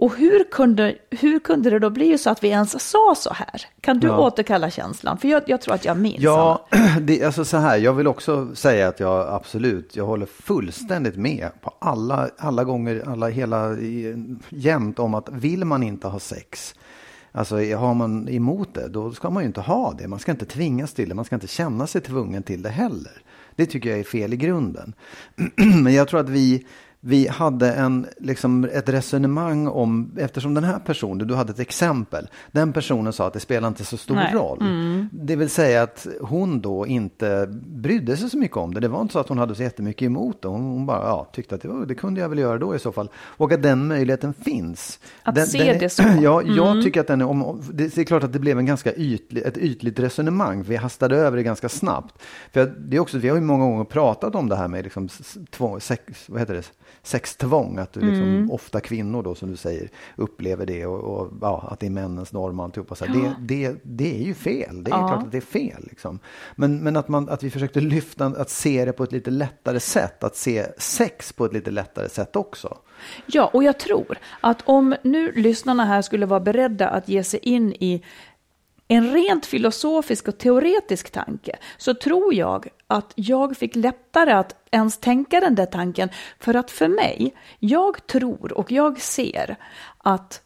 [0.00, 3.62] Och hur kunde, hur kunde det då bli så att vi ens sa så här?
[3.80, 4.18] Kan du Ja.
[4.18, 5.18] återkalla känslan?
[5.18, 6.20] För jag, jag tror att jag minns.
[6.22, 6.66] Ja,
[7.00, 11.48] det, alltså så här, jag vill också säga att jag absolut, jag håller fullständigt med
[11.60, 13.76] på alla, alla gånger, alla hela,
[14.48, 16.74] jämt om att vill man inte ha sex,
[17.32, 20.08] alltså har man emot det, då ska man ju inte ha det.
[20.08, 23.22] Man ska inte tvingas till det, man ska inte känna sig tvungen till det heller.
[23.56, 24.92] Det tycker jag är fel i grunden.
[25.82, 26.66] Men jag tror att vi,
[27.06, 32.28] vi hade en, liksom ett resonemang om, eftersom den här personen, du hade ett exempel,
[32.52, 34.34] den personen sa att det spelar inte så stor Nej.
[34.34, 34.58] roll.
[35.12, 38.80] Det vill säga att hon då inte brydde sig så mycket om det.
[38.80, 40.48] Det var inte så att hon hade så jättemycket emot det.
[40.48, 42.78] Hon, hon bara ja, tyckte att det, var, det kunde jag väl göra då i
[42.78, 43.08] så fall.
[43.16, 44.98] Och att den möjligheten finns.
[45.22, 46.02] Att den, se den är, det så.
[46.02, 46.14] Mm.
[46.22, 48.66] Ja, jag tycker att den är, om, om- det är klart att det blev en
[48.66, 50.62] ganska ytlig, ett ytligt resonemang.
[50.62, 52.22] Vi hastade över det ganska snabbt.
[52.52, 55.08] För det är också, vi har ju många gånger pratat om det här med liksom
[55.50, 56.70] tvång, sex, vad heter det?
[57.02, 57.78] sextvång.
[57.78, 58.50] Att du liksom, Mm.
[58.50, 62.32] ofta kvinnor då som du säger upplever det och, och ja, att det är männens
[62.32, 62.94] norm och alltihopa.
[62.94, 63.34] Så här, det,
[63.70, 64.84] det, det är ju fel.
[64.84, 65.08] Det är Ja.
[65.08, 65.84] klart att det är fel.
[65.90, 66.18] Liksom.
[66.56, 69.80] Men, men att, man, att vi försökte lyfta, att se det på ett lite lättare
[69.80, 70.24] sätt.
[70.24, 72.78] Att se sex på ett lite lättare sätt också.
[73.26, 77.40] Ja, och jag tror att om nu lyssnarna här skulle vara beredda att ge sig
[77.42, 78.04] in i
[78.88, 84.98] en rent filosofisk och teoretisk tanke så tror jag att jag fick lättare att ens
[84.98, 86.08] tänka den där tanken.
[86.40, 89.56] För att för mig, jag tror och jag ser
[89.98, 90.40] att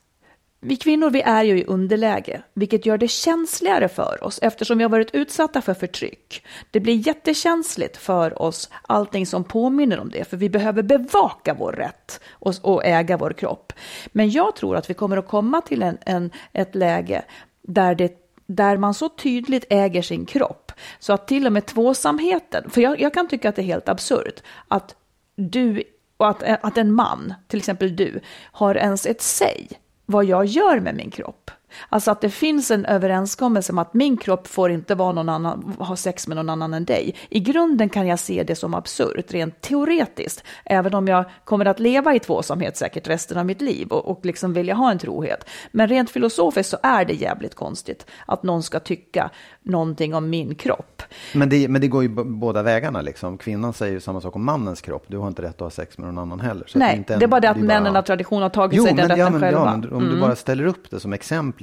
[0.60, 4.84] vi kvinnor vi är ju i underläge, vilket gör det känsligare för oss eftersom vi
[4.84, 6.46] har varit utsatta för förtryck.
[6.70, 11.72] Det blir jättekänsligt för oss, allting som påminner om det, för vi behöver bevaka vår
[11.72, 13.72] rätt och, och äga vår kropp.
[14.06, 17.24] Men jag tror att vi kommer att komma till en, en, ett läge
[17.62, 18.12] där, det,
[18.46, 23.00] där man så tydligt äger sin kropp, så att till och med tvåsamheten, för jag,
[23.00, 24.94] jag kan tycka att det är helt absurt, att
[25.36, 25.82] du
[26.16, 28.20] och att, att en man, till exempel du,
[28.52, 29.68] har ens ett säg
[30.10, 31.50] vad jag gör med min kropp.
[31.88, 35.76] Alltså att det finns en överenskommelse om att min kropp får inte vara någon annan,
[35.78, 37.14] ha sex med någon annan än dig.
[37.28, 41.80] I grunden kan jag se det som absurt, rent teoretiskt, även om jag kommer att
[41.80, 45.44] leva i tvåsamhet säkert resten av mitt liv och, och liksom vilja ha en trohet.
[45.72, 49.30] Men rent filosofiskt så är det jävligt konstigt att någon ska tycka
[49.62, 51.02] någonting om min kropp.
[51.34, 53.38] Men det, men det går ju båda vägarna liksom.
[53.38, 55.04] Kvinnan säger ju samma sak om mannens kropp.
[55.06, 56.66] Du har inte rätt att ha sex med någon annan heller.
[56.66, 58.84] Så Nej, det är, det är bara det att männen av tradition har tagit jo,
[58.84, 59.60] sig den rätten ja, men, själva.
[59.60, 60.14] Ja, men om mm.
[60.14, 61.12] du bara ställer upp det som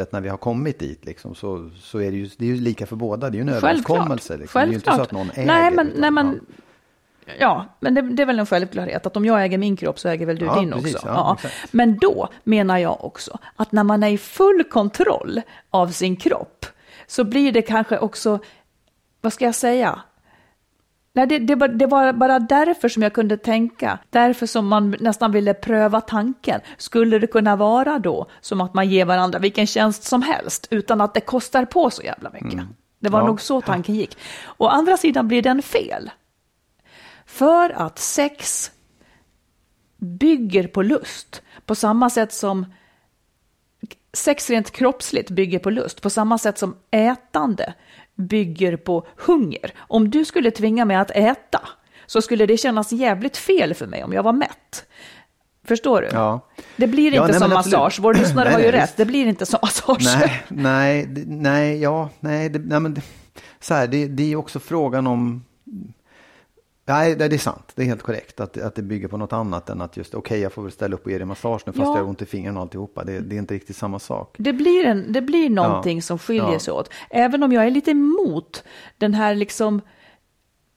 [0.06, 2.62] exemplet när vi har kommit dit liksom, så, så är det ju, det är ju
[2.62, 3.30] lika för båda.
[3.30, 3.97] Det är ju en Självklart.
[3.97, 4.38] överenskommelse.
[4.38, 4.62] Liksom.
[4.62, 5.45] Det är ju inte så att någon äger.
[5.45, 6.39] Nej, men, nej, men
[7.39, 10.10] Ja, men det, det, är väl en självklarhet att om jag äger min kropp så
[10.10, 11.08] äger väl du ja, din precis, också.
[11.08, 11.49] Ja, ja.
[11.72, 15.41] Men då menar jag också att när man är i full kontroll
[15.72, 16.66] av sin kropp
[17.08, 18.39] så blir det kanske också,
[19.22, 20.01] vad ska jag säga,
[21.16, 25.32] Nej, det, det, det, var bara därför som jag kunde tänka, därför som man nästan
[25.32, 26.61] ville pröva tanken.
[26.78, 31.01] Skulle det kunna vara då som att man ger varandra vilken tjänst som helst utan
[31.01, 32.53] att det kostar på så jävla mycket?
[32.53, 32.68] Mm.
[32.99, 33.28] Det var ja.
[33.28, 34.18] nog så tanken gick.
[34.57, 36.11] Å andra sidan blir den fel.
[37.26, 38.72] För att sex
[39.97, 42.66] bygger på lust på samma sätt som
[44.13, 47.74] sex rent kroppsligt bygger på lust, på samma sätt som ätande
[48.16, 49.74] bygger på hunger.
[49.78, 51.61] Om du skulle tvinga mig att äta
[52.05, 54.86] så skulle det kännas jävligt fel för mig om jag var mätt.
[55.68, 56.07] Förstår du?
[56.07, 56.49] Ja.
[56.78, 57.99] Det blir inte ja, nej, som massage.
[57.99, 58.97] Vår lyssnare har ju rätt.
[58.97, 60.18] Det blir inte som massage.
[60.20, 63.01] Nej, nej, nej, ja, nej, det, nej men det,
[63.59, 65.43] så här, det, det är också frågan om
[66.88, 67.72] Nej, det är sant.
[67.76, 70.20] Det är helt korrekt att, att det bygger på något annat än att just okej,
[70.20, 71.96] okay, jag får väl ställa upp och ge dig massage nu fast ja.
[71.98, 73.04] jag har ont i fingrarna och alltihopa.
[73.04, 74.36] Det, det är inte riktigt samma sak.
[74.40, 76.02] Det blir, en, det blir någonting ja.
[76.02, 76.60] som skiljer ja.
[76.60, 76.90] sig åt.
[77.10, 78.64] Även om jag är lite emot
[78.98, 79.82] den här liksom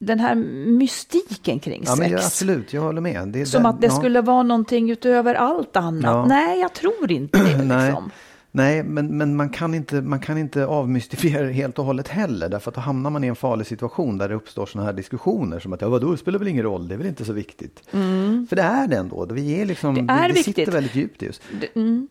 [0.00, 0.34] den här
[0.78, 2.10] mystiken kring ja, sex.
[2.10, 3.28] Men absolut, jag håller med.
[3.28, 6.28] Det som den, att det skulle vara någonting utöver allt annat.
[6.28, 7.56] Nej, jag tror inte det.
[7.86, 8.10] Liksom.
[8.50, 12.48] Nej, men, men man, kan inte, man kan inte avmystifiera det helt och hållet heller.
[12.48, 15.58] Därför att då hamnar man i en farlig situation där det uppstår sådana här diskussioner.
[15.60, 17.82] Som att, ja vadå, det spelar väl ingen roll, det är väl inte så viktigt.
[17.92, 18.46] Mm.
[18.48, 19.26] För det är det ändå.
[19.30, 21.42] Vi är liksom, det, är det, det sitter väldigt djupt just.
[21.60, 22.08] Det, mm.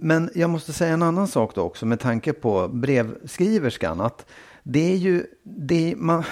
[0.00, 4.00] Men jag måste säga en annan sak då också med tanke på brevskriverskan.
[4.00, 4.26] Att
[4.62, 6.24] det är ju, det, man,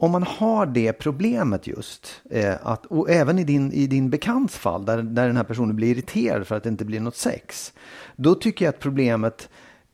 [0.00, 4.56] om man har det problemet just, eh, att, och även i din, i din bekants
[4.56, 7.72] fall där, där den här personen blir irriterad för att det inte blir något sex,
[8.16, 9.48] då tycker jag att problemet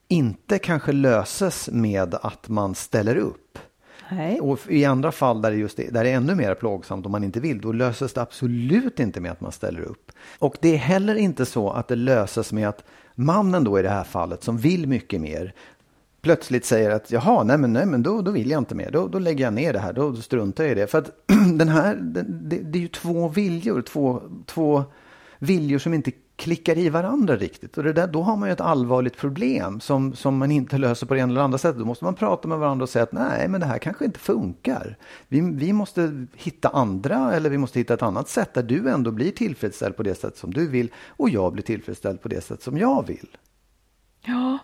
[0.09, 3.59] inte kanske löses med att man ställer upp.
[4.11, 4.41] Nej.
[4.41, 7.13] Och i andra fall där det, just är, där det är ännu mer plågsamt om
[7.13, 10.13] man inte vill, då löses det absolut inte med att man ställer upp.
[10.39, 12.85] Och det är heller inte så att det löses med att
[13.15, 15.55] mannen då i det här fallet som vill mycket mer
[16.27, 19.09] plötsligt säger att jaha, nej men, nej, men då, då vill jag inte mer, då,
[19.09, 20.87] då lägger jag ner det här, då, då struntar jag i det.
[20.87, 21.11] För att
[21.59, 22.23] den här, det,
[22.63, 24.85] det, är ju två viljor, två, två
[25.39, 27.79] viljor som inte klickar i varandra riktigt.
[27.79, 31.07] Och det där, då har man ju ett allvarligt problem som, som man inte löser
[31.07, 31.79] på det ena eller andra sättet.
[31.79, 34.19] Då måste man prata med varandra och säga att nej, men det här kanske inte
[34.19, 34.97] funkar.
[35.29, 39.11] Vi, vi måste hitta andra eller vi måste hitta ett annat sätt där du ändå
[39.11, 42.63] blir tillfredsställd på det sätt som du vill och jag blir tillfredsställd på det sätt
[42.63, 43.29] som jag vill.
[44.25, 44.59] Ja,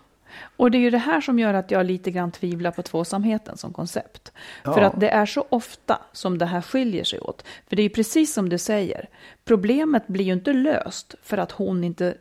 [0.57, 3.57] och det är ju det här som gör att jag lite grann tvivlar på tvåsamheten
[3.57, 4.31] som koncept.
[4.63, 4.73] Ja.
[4.73, 7.45] För att det är så ofta som det här skiljer sig åt.
[7.67, 9.09] För det är ju precis som du säger,
[9.45, 12.17] problemet blir ju inte löst för att hon inte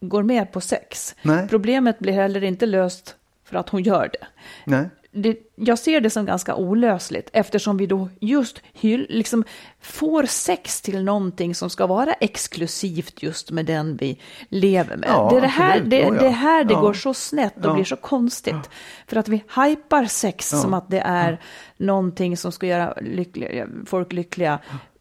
[0.00, 1.14] går med på sex.
[1.22, 1.48] Nej.
[1.48, 4.26] Problemet blir heller inte löst för att hon gör det.
[4.64, 9.44] Nej det, jag ser det som ganska olösligt eftersom vi då just hyll, liksom
[9.80, 15.08] får sex till någonting som ska vara exklusivt just med den vi lever med.
[15.08, 16.22] Ja, det är det här det, ja, ja.
[16.22, 18.70] det, här det går så snett och blir så konstigt.
[19.06, 21.38] För att vi hypar sex som att det är ja.
[21.76, 24.58] någonting som ska göra lyckliga, folk lyckliga.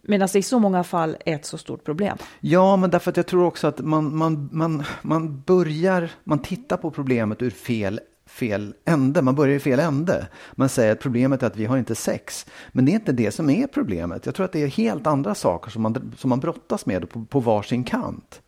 [0.07, 2.18] Medan det i så många fall är ett så stort problem.
[2.39, 6.78] Ja, men därför att jag tror också att man, man, man, man börjar, man tittar
[6.78, 7.99] på problemet ur fel
[8.34, 10.28] fel ände, man börjar i fel ände.
[10.52, 12.46] Man säger att problemet är att vi har inte sex.
[12.72, 14.26] Men det är inte det som är problemet.
[14.26, 17.26] Jag tror att det är helt andra saker som man, som man brottas med på,
[17.26, 18.42] på varsin kant.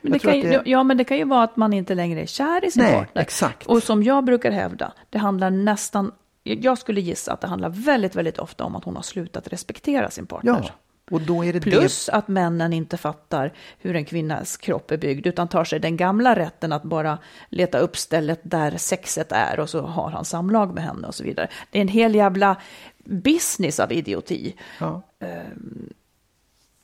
[0.00, 0.62] Men det kan ju, det...
[0.64, 2.94] Ja, men det kan ju vara att man inte längre är kär i sin Nej,
[2.94, 3.22] partner.
[3.22, 3.66] Exakt.
[3.66, 6.12] Och som jag brukar hävda, det handlar nästan,
[6.42, 10.10] jag skulle gissa att det handlar väldigt, väldigt ofta om att hon har slutat respektera
[10.10, 10.60] sin partner.
[10.62, 10.70] Ja.
[11.60, 12.12] Plus det...
[12.12, 16.36] att männen inte fattar hur en kvinnas kropp är byggd, utan tar sig den gamla
[16.36, 20.84] rätten att bara leta upp stället där sexet är och så har han samlag med
[20.84, 21.48] henne och så vidare.
[21.70, 22.56] Det är en hel jävla
[23.04, 24.54] business av idioti.
[24.78, 25.92] Ja, um,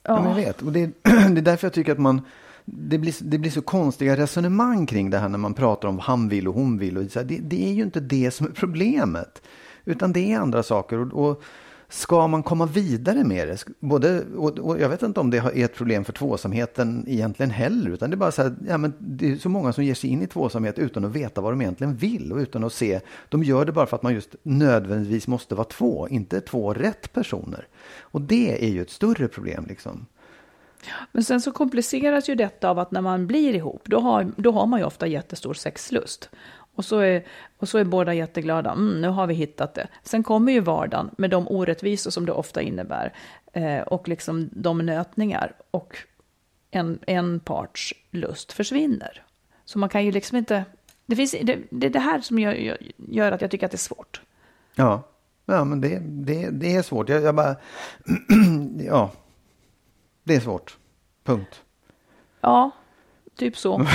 [0.02, 0.18] ja.
[0.22, 0.62] ja jag vet.
[0.62, 0.90] Och det är,
[1.34, 2.22] det är därför jag tycker att man
[2.68, 6.04] det blir, det blir så konstiga resonemang kring det här när man pratar om vad
[6.04, 6.98] han vill och hon vill.
[6.98, 9.42] Och det, det, är ju inte det som är problemet.
[9.84, 11.00] Utan det är andra saker.
[11.00, 11.42] Och, och
[11.88, 13.64] ska man komma vidare med det?
[13.80, 17.90] Både, och, och jag vet inte om det är ett problem för tvåsamheten egentligen heller,
[17.90, 20.10] utan det är bara så här, ja, men det är så många som ger sig
[20.10, 23.44] in i tvåsamhet utan att veta vad de egentligen vill och utan att se, de
[23.44, 27.66] gör det bara för att man just nödvändigtvis måste vara två, inte två rätt personer.
[28.00, 30.06] Och det är ju ett större problem liksom.
[31.12, 34.52] Men sen så kompliceras ju detta av att när man blir ihop, då har, då
[34.52, 36.30] har man ju ofta jättestor sexlust.
[36.76, 39.88] Och så är, och så är båda jätteglada, mm, nu har vi hittat det.
[40.02, 43.12] Sen kommer ju vardagen med de orättvisor som det ofta innebär.
[43.52, 45.52] Eh, och liksom de nötningar.
[45.70, 45.96] Och
[46.70, 49.22] en, en parts lust försvinner.
[49.64, 50.64] Så man kan ju liksom inte...
[51.06, 53.76] Det, finns, det, det är det här som gör, gör att jag tycker att det
[53.76, 54.20] är svårt.
[54.74, 55.02] Ja,
[55.44, 57.08] ja men det, det, det är svårt.
[57.08, 57.56] Jag, jag bara...
[58.78, 59.12] ja,
[60.24, 60.78] det är svårt.
[61.24, 61.62] Punkt.
[62.40, 62.70] Ja,
[63.36, 63.78] Typ så.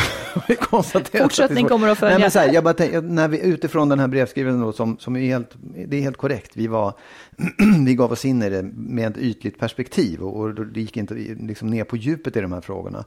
[1.21, 2.17] Fortsättning kommer att följa.
[2.17, 4.97] Nej, men så här, jag bara tänk, när vi, utifrån den här brevskrivaren då, som,
[4.99, 5.49] som är helt,
[5.87, 6.51] det är helt korrekt.
[6.53, 6.93] Vi, var,
[7.85, 11.13] vi gav oss in i det med ett ytligt perspektiv och, och det gick inte
[11.13, 13.05] liksom ner på djupet i de här frågorna.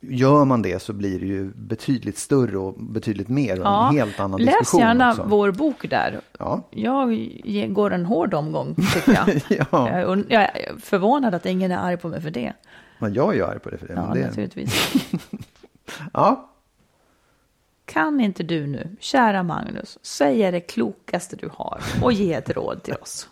[0.00, 3.96] Gör man det så blir det ju betydligt större och betydligt mer och ja, en
[3.96, 4.80] helt annan läs diskussion.
[4.80, 5.24] Läs gärna också.
[5.26, 6.20] vår bok där.
[6.38, 6.68] Ja.
[6.70, 7.08] Jag
[7.68, 9.40] går en hård omgång, tycker jag.
[9.70, 9.90] ja.
[10.28, 12.52] Jag är förvånad att ingen är arg på mig för det.
[12.98, 13.94] Men jag är ju arg på det för det.
[13.94, 14.26] Ja, det...
[14.26, 14.92] naturligtvis.
[16.12, 16.48] Ja.
[17.84, 22.82] Kan inte du nu, kära Magnus, säga det klokaste du har och ge ett råd
[22.82, 23.28] till oss?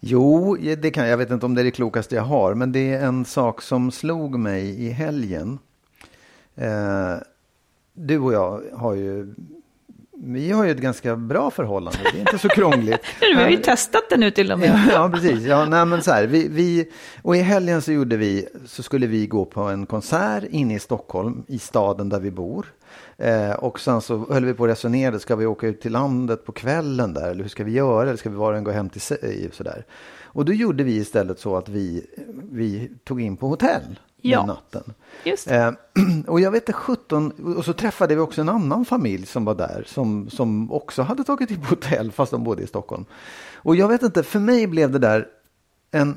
[0.00, 1.16] Jo, det kan jag.
[1.16, 3.90] vet inte om det är det klokaste jag har, men det är en sak som
[3.90, 5.58] slog mig i helgen.
[6.54, 7.16] Eh,
[7.92, 9.34] du och jag har ju
[10.24, 13.00] vi har ju ett ganska bra förhållande, det är inte så krångligt.
[13.20, 14.88] vi har ju testat det nu till och med.
[14.92, 15.40] ja, precis.
[15.40, 16.88] Ja, nej, men så här, vi, vi,
[17.22, 20.78] och i helgen så, gjorde vi, så skulle vi gå på en konsert inne i
[20.78, 22.66] Stockholm, i staden där vi bor.
[23.16, 26.44] Eh, och sen så höll vi på att resonera, ska vi åka ut till landet
[26.44, 29.00] på kvällen där, eller hur ska vi göra, eller ska vi bara gå hem till
[29.00, 29.84] sig, sådär.
[30.24, 32.06] Och då gjorde vi istället så att vi,
[32.50, 33.98] vi tog in på hotell
[34.30, 34.46] ja.
[34.46, 34.94] natten.
[35.24, 35.70] Just eh,
[36.26, 39.54] och jag vet inte 17, och så träffade vi också en annan familj som var
[39.54, 43.04] där, som, som också hade tagit in på hotell, fast de bodde i Stockholm.
[43.54, 45.28] Och jag vet inte, för mig blev det där
[45.90, 46.16] en,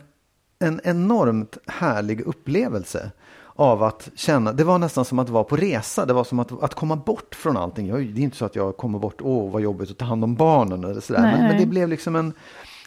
[0.59, 3.11] en enormt härlig upplevelse
[3.55, 6.63] av att känna, det var nästan som att vara på resa, det var som att,
[6.63, 7.87] att komma bort från allting.
[7.87, 10.23] Jag, det är inte så att jag kommer bort, åh vad jobbigt att ta hand
[10.23, 11.21] om barnen eller sådär.
[11.21, 12.33] Men, men, det blev liksom en,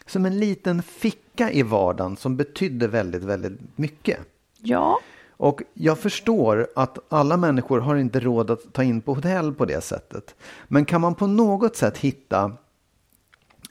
[0.06, 4.18] som en liten ficka i vardagen som betydde väldigt, väldigt mycket.
[4.62, 5.00] Ja.
[5.30, 9.64] Och jag förstår att alla människor har inte råd att ta in på hotell på
[9.64, 10.34] det sättet.
[10.68, 12.52] Men kan man på något sätt hitta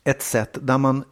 [0.03, 1.03] ett sätt där man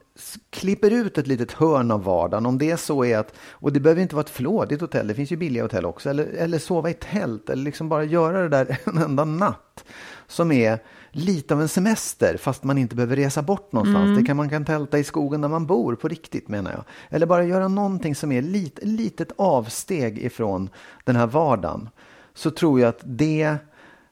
[0.49, 2.45] klipper ut ett litet hörn av vardagen.
[2.45, 5.32] Om det så är att, och det behöver inte vara ett flådigt hotell, det finns
[5.32, 6.09] ju billiga hotell också.
[6.09, 9.86] Eller, eller sova i tält, eller liksom bara göra det där en enda natt.
[10.28, 10.80] Som är
[11.16, 14.05] lite av en semester fast man inte behöver resa bort någonstans.
[14.05, 14.16] Mm.
[14.16, 16.84] Det kan man kan tälta i skogen där man bor på riktigt menar jag.
[17.09, 20.70] Eller bara göra någonting som är lit, litet avsteg ifrån
[21.03, 21.89] den här vardagen.
[22.34, 23.55] Så tror jag att det,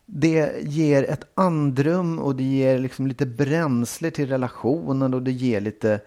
[0.06, 5.62] det ger ett andrum och det ger liksom lite bränsle till relationen och det ger
[5.62, 6.00] lite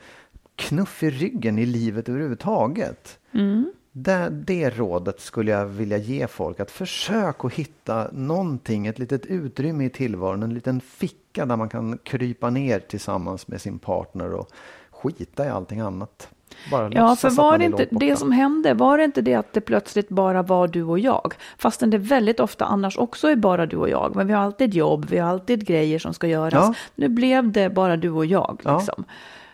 [0.56, 3.18] knuff i ryggen i livet överhuvudtaget.
[3.32, 3.72] Mm.
[3.98, 6.60] Det, det rådet skulle jag vilja ge folk.
[6.60, 11.68] Att försök att hitta någonting, ett litet utrymme i tillvaron, en liten ficka där man
[11.68, 14.50] kan krypa ner tillsammans med sin partner och
[14.90, 16.28] skita i allting annat.
[16.70, 19.60] Bara ja, för var det inte det som hände, var det inte det att det
[19.60, 21.34] plötsligt bara var du och jag?
[21.58, 24.16] Fastän det väldigt ofta annars också är bara du och jag.
[24.16, 26.64] Men vi har alltid jobb, vi har alltid grejer som ska göras.
[26.66, 26.74] Ja.
[26.94, 28.60] Nu blev det bara du och jag.
[28.64, 29.04] Liksom.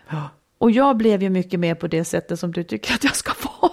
[0.09, 0.29] Ja.
[0.57, 3.31] Och jag blev ju mycket mer på det sättet som du tycker att jag ska
[3.61, 3.71] vara.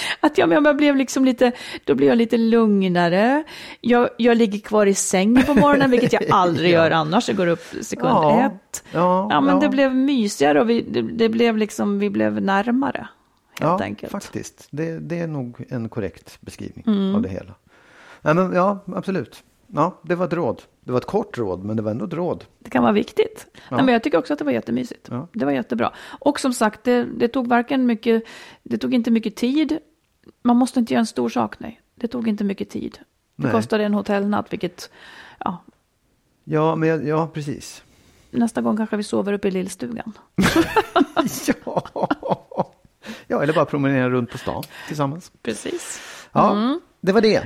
[0.20, 1.52] Att jag, jag blev liksom lite,
[1.84, 3.44] då blev jag lite lugnare.
[3.80, 6.74] Jag, jag ligger kvar i sängen på morgonen, vilket jag aldrig ja.
[6.74, 7.28] gör annars.
[7.28, 8.46] Jag går upp sekund ja.
[8.46, 8.84] ett.
[8.92, 13.08] Ja, ja men det blev mysigare och vi, det, det, blev liksom, vi blev närmare.
[13.60, 14.12] Helt ja, enkelt.
[14.12, 14.68] faktiskt.
[14.70, 17.14] Det, det är nog en korrekt beskrivning mm.
[17.14, 17.54] av det hela.
[18.20, 19.44] Nej, men, ja, absolut.
[19.66, 20.62] Ja, det var ett råd.
[20.84, 22.44] Det var ett kort råd, men det var ändå ett råd.
[22.58, 23.46] Det kan vara viktigt.
[23.54, 23.76] Ja.
[23.76, 25.08] Nej, men jag tycker också att det var jättemysigt.
[25.10, 25.28] Ja.
[25.32, 25.92] Det var jättebra.
[26.20, 28.24] Och som sagt, det, det, tog varken mycket,
[28.62, 29.78] det tog inte mycket tid.
[30.42, 31.80] Man måste inte göra en stor sak, nej.
[31.94, 32.98] Det tog inte mycket tid.
[33.36, 33.52] Det nej.
[33.52, 34.90] kostade en hotellnatt, vilket,
[35.38, 35.58] ja.
[36.44, 37.82] Ja, men jag, ja, precis.
[38.30, 40.12] Nästa gång kanske vi sover uppe i lillstugan.
[41.46, 41.82] ja.
[43.26, 45.32] ja, eller bara promenera runt på stan tillsammans.
[45.42, 46.00] Precis.
[46.32, 46.80] Ja, mm.
[47.00, 47.42] det var det.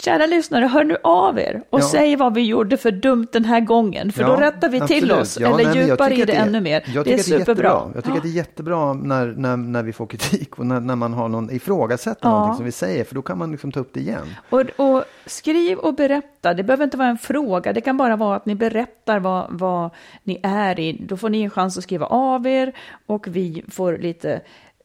[0.00, 1.84] Kära lyssnare, hör nu av er och Ja.
[1.84, 4.96] säg vad vi gjorde för dumt den här gången, för då Ja, rättar vi till
[5.10, 5.16] absolut.
[5.22, 6.84] oss, Ja, eller nej, tycker i det, att ännu mer.
[6.94, 7.38] Jag det är superbra.
[7.38, 7.90] jättebra.
[7.94, 10.96] Jag tycker att det är jättebra när, när, när vi får kritik och när, när
[10.96, 13.90] man har någon ifrågasätter någonting som vi säger, för då kan man liksom ta upp
[13.94, 14.34] det igen.
[14.50, 18.36] Och, och skriv och berätta, det behöver inte vara en fråga, det kan bara vara
[18.36, 19.90] att ni berättar vad, vad
[20.22, 20.92] ni är i.
[20.92, 22.72] Då får ni en chans att skriva av er
[23.06, 24.40] och vi får lite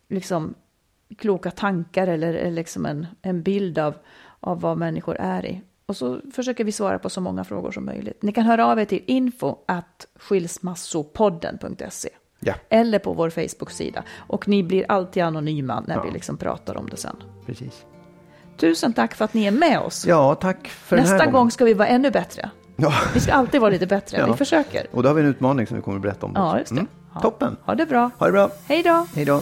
[0.10, 0.54] liksom,
[1.18, 3.94] kloka tankar eller, eller liksom en, en bild av,
[4.40, 5.62] av vad människor är i.
[5.86, 8.22] Och så försöker vi svara på så många frågor som möjligt.
[8.24, 12.10] Ni kan höra av er till info at skilsmassopodden.se
[12.40, 14.04] Ja, eller på vår Facebook-sida.
[14.18, 17.16] Och ni blir alltid anonyma när vi liksom pratar om det sen.
[17.46, 17.86] precis.
[18.58, 20.06] Tusen tack för att ni är med oss.
[20.06, 22.50] Ja, tack för den Nästa här gång ska vi vara ännu bättre.
[22.76, 22.94] Ja.
[23.14, 24.18] Vi ska alltid vara lite bättre.
[24.18, 24.26] Ja.
[24.26, 24.88] Vi försöker.
[24.92, 26.32] Och då har vi en utmaning som vi kommer att berätta om.
[26.36, 26.76] Ja, just det.
[26.80, 26.88] Mm.
[27.14, 27.20] Ja.
[27.20, 27.58] Toppen.
[27.64, 28.12] Ha det bra.
[28.18, 28.50] Ha det bra.
[28.68, 29.08] Hej då.
[29.16, 29.42] Hej då.